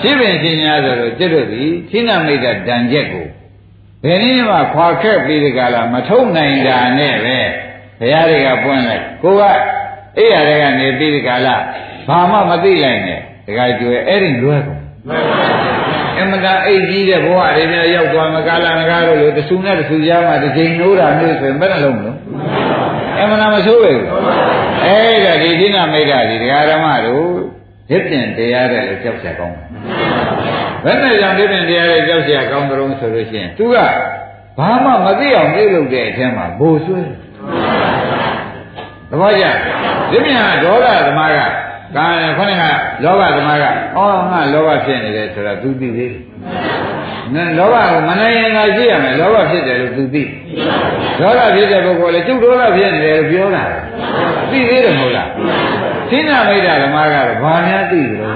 [0.00, 3.26] ရှိပင်ရှင်များဆိုတော့ကျွတ်တို့ဒီခိနမိတ်တဒံချက်ကို
[4.04, 7.38] ဘယ်နည်းမှခွာခက်ပြီးဒီကလာမထုံနိုင်တာနဲ့ပဲ
[8.00, 9.42] ဘုရားတွေကပွင့်လိုက်ကိုက
[10.18, 11.56] အဲ့ရတဲ့ကနေပြီးဒီကလာ
[12.08, 14.82] ဘာမှမသိလိုက်နဲ့တခါကျွဲအဲ့ဒီလွဲကုန်
[16.20, 22.16] အမတာအိတ်ကြီးတဲ့ဘဝတွေများရောက်သွားမကာလငကားတို့လိုတဆူနဲ့တဆူကြားမှာတစ်ချိန်နိုးတာမျိုးဆိုရင်ဘယ်နှလုံးလို့
[23.20, 23.92] အမနာမဆိုးပဲ
[24.84, 27.26] အဲ့ဒါဒီဒိနာမိတ်တာဒီဒကာဓမ္မတို့
[27.90, 29.68] ဒိဋ္ဌင်တရားတဲ့လို့ကြောက်ဆက်ကောင်းတယ်
[30.84, 33.76] ဘယ်နဲ့ကြောင့်ဒိဋ္ဌင်တရားတဲ့ကြောက်ဆက်ကောင်းကြုံဆိုလို့ရှိရင်သူက
[34.58, 37.00] ဘာမှမသိအောင်ပြုလုပ်တဲ့အထက်မှာဘိုလ်ဆွဲ
[39.10, 39.44] သဘောကျ
[40.10, 41.38] ဒီမြန်ဒေါသသမားက
[41.96, 42.06] ကံ
[42.36, 42.64] ခေါင်းက
[43.04, 43.64] လောဘသမားက
[43.96, 46.22] အော်ငါလောဘဖြစ်နေတယ်ဆိုတာ तू သိသေးတယ်။
[47.34, 50.22] နော်လောဘကိုမနိုင်ရင်သာရှိရမယ်လောဘဖြစ်တယ်လို့ तू သိ။
[51.20, 53.64] ဒေါသဖြစ်တဲ့ပုဂ္ဂိုလ်လည်းကျုပ်ဒေါသဖြစ်နေတယ်လို့ပြောတာ။
[54.50, 55.28] သိသေးတယ်မဟုတ်လား။
[56.10, 58.34] သိနာမိတ်ဓမ္မကတော့ဘာများသိကြလို့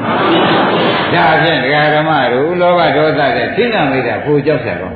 [1.15, 4.95] ဒါဖြင့်တရားဓမ္မတို့လောဘဒေါသတဲ့သိနာမိတ်ဓပိုကြောက်ရတော့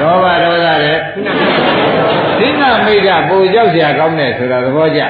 [0.00, 0.98] လောဘဒေါသတဲ့
[2.38, 5.00] သိနာမိတ်ဓပိုကြောက်ရကောင်းတယ်ဆိုတာသဘောကျ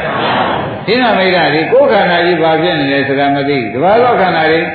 [0.86, 4.66] သိနာမိတ်ဓဒီကိုယ်ခန္ဓာကြီးဘာဖြစ်နေလဲဆိုတာမသိတဘာသောခန္ဓာကြီး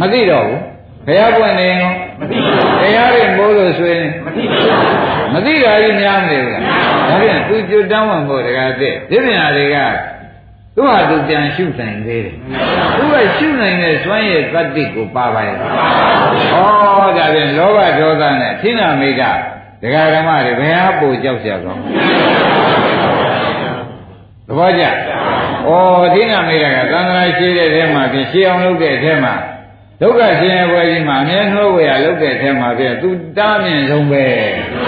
[0.00, 0.60] မသိတော့ဘူး
[1.06, 6.62] ဘုရားပွင့်နေရောမသိဘူး ရားတွေမိုးလို့ဆိုရင်မသိပါဘူးမသိတာကြီးများမနေဘူးလား
[7.08, 9.76] ဒါပြန်သူကျွတ်တောင်းဝင်ဖို့တကားတဲ့ဒီပြင်ဟာတွေက
[10.76, 12.34] သူ့ဟာသူပြန်ရှုနိုင်သေးတယ်
[12.96, 15.60] သူကရှုနိုင်တဲ့စွမ်းရည်တတ္တိကိုပါပါရဲ့ဩ
[16.54, 19.32] ဒါပြန်လောဘဒေါသနဲ့သိနာမိတ်ဓာ
[19.82, 21.82] ဒကာဓမ္မတွေဘယ်ဟာပိုကြောက်ကြကောင်း
[24.46, 24.84] သဘောကျ။
[25.66, 25.70] ဩ
[26.14, 29.34] ဒိနာမိတ်ကသံဃာရှိတဲ့ထဲမှာပြင်ရှင်းအောင်လုပ်တဲ့ထဲမှာ
[30.02, 34.26] ဒုက္ခရှင်ရဲ့ဘွယ်ကြီးမှာအမြဲနှိုးဝေရလုပ်တဲ့ထဲမှာပြင်သူတားမြင်ဆုံးပဲ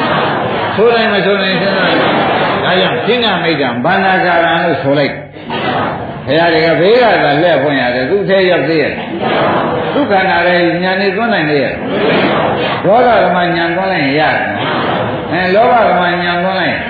[0.77, 5.15] ။ဆိုတိုင်းမဆိုတိုင်းစဉ်းစားဒါကြောင့်ဒိနာမိတ်ကဘာနာကာရံလို့ဆိုလိုက်။
[6.27, 8.93] ဘုရားတွေကဘေးကသာလက်ဖွင့်ရတယ်သူထဲရောက်သေးရဲ့။
[9.95, 11.75] ဒုက္ခနာလည်းညာနေသွန်းနိုင်လေရဲ့။
[12.85, 14.43] ဒေါသကမှညာသွန်းလိုက်ရင်ရတယ်။
[15.33, 16.81] အဲလောဘကမှညာသွန်းလိုက်ရင်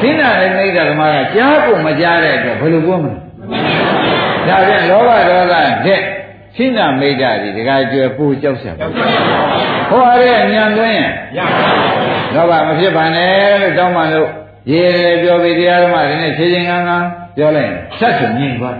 [0.00, 3.14] သိနာတဲ့မိစ္ဆာသမားကကြားကိုမကြားတဲ့အတွက်ဘယ်လိုပြောမလဲ
[4.48, 5.54] ဒါဖြင့်လောဘဒေါသ
[5.86, 6.00] တဲ့
[6.56, 11.12] သိနာမိစ္ဆာဒီတခါကျွယ်ပူကြောက်ဆက်ဟောရတဲ့ညံသွင်းရင်
[12.34, 14.28] လောဘမဖြစ်ပါနဲ့လို့တောင်းမှလို့
[14.70, 18.76] ရေလေပြောပြီးတရားဓမ္မတွေနဲ့ခြေချင်းကန်းကန်းပြောလိုက်ရင်ဆက်ဆိုငြိမ်သွား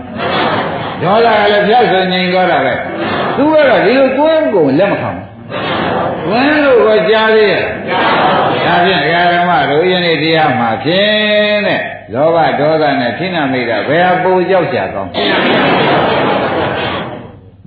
[1.01, 2.73] ဒေါသကလည်းဖြတ်ဆိုငြိမ်သွားတာပဲ
[3.37, 5.25] သူကတော့ဒီလိုကိုယ်ကိုလက်မခံဘူး
[6.29, 7.63] ဝင်းလို့ကကြားသေးရဲ့
[8.65, 11.81] ဒါဖြင့်ဒကာဓမ္မတို့ယနေ့တရားမှာဖြင့်တဲ့
[12.13, 15.11] လောဘဒေါသနဲ့ခိဏမိတ်တာဘယ်ဟာပူကြောက်ကြကောင်း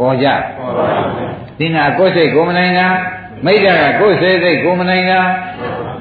[0.01, 0.87] ပေါ်ကြပေါ်ပါ
[1.17, 2.89] ဘူးသင်္ဃကိုယ်စိတ်ကိုမနိုင်တာ
[3.45, 5.21] မိစ္ဆာကကိုယ်စိတ်စိတ်ကိုမနိုင်တာ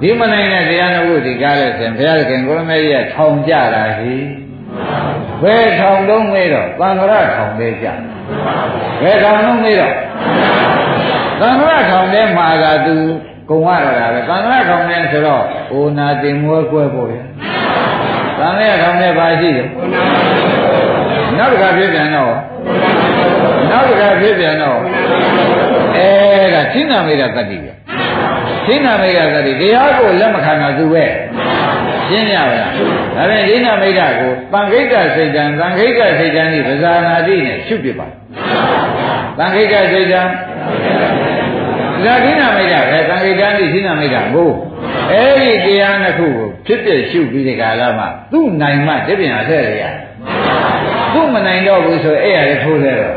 [0.01, 4.15] ဒီမနိုင်တဲ့တရားတော်ကိုဒီကားလို့ဆိုရင်ဘုရားခင်ကိုရမေကြီးကထောင်ကြတာဟိ
[5.41, 7.87] ဘယ်ထောင်လုံးမေးတော့သံဃာထောင်လေးကြ
[9.01, 9.93] ဘယ်ထောင်လုံးမေးတော့
[11.41, 12.95] သံဃာထောင်ထဲမှာကသူ
[13.49, 17.13] ကုံရတာပဲသံဃာထောင်ထဲဆိုတော့အိုနာတင်မွဲကွဲဖို့ရ
[18.39, 19.67] သံဃာထောင်ထဲပါရှိတယ်
[21.37, 22.33] နောက်တစ်ခါပြပြန်တော့
[23.77, 24.79] နောက်တစ်ခါဖြစ်ပြန်တော့
[25.97, 26.09] အဲ
[26.53, 27.71] ဒါသိနာမေရတတ္တိပဲ
[28.67, 31.05] သိနာမေရတတ္တိတရားကိုလက်မခံတာသူပဲ
[32.09, 32.71] ရှင်းရပါလား
[33.15, 38.07] ဒါပြန်သိနာမေရကိုတန်ခိတ္တစိတ်တံတန်ခိတ္တစိတ်တံဒီပဇာနာတိနဲ့ရှုပြပါ
[39.37, 40.21] တန်ခိတ္တစိတ်တံ
[42.05, 44.51] ဒါကိဏမိတ်တာပဲသံဃိတာတိကိဏမိတ်တာကို
[45.11, 49.83] အဲ့ဒီတရားနှစ်ခုကိုဖြစ်ပြရှုပြီးဒီကာလမှာသူ့နိုင်မှတပြင်အဆက်ရရ
[51.13, 53.13] သူ့မနိုင်တော့ဘူးဆိုအဲ့ရလည်းထိုးသေးတော့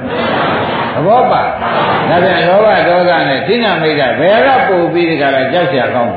[0.95, 6.12] သဘောပါဒါပြန်လောဘဒေါသနဲ့ကိဏမိတ်တာဘယ်တော့ပို့ပြီးဒီကာလကြောက်ရကောင်း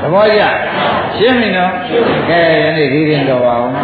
[0.00, 0.42] သဘောကျ
[1.16, 1.72] ရှင်းပြီနော်
[2.28, 3.74] ကဲယနေ့ဒီရင်တော်ပါအောင်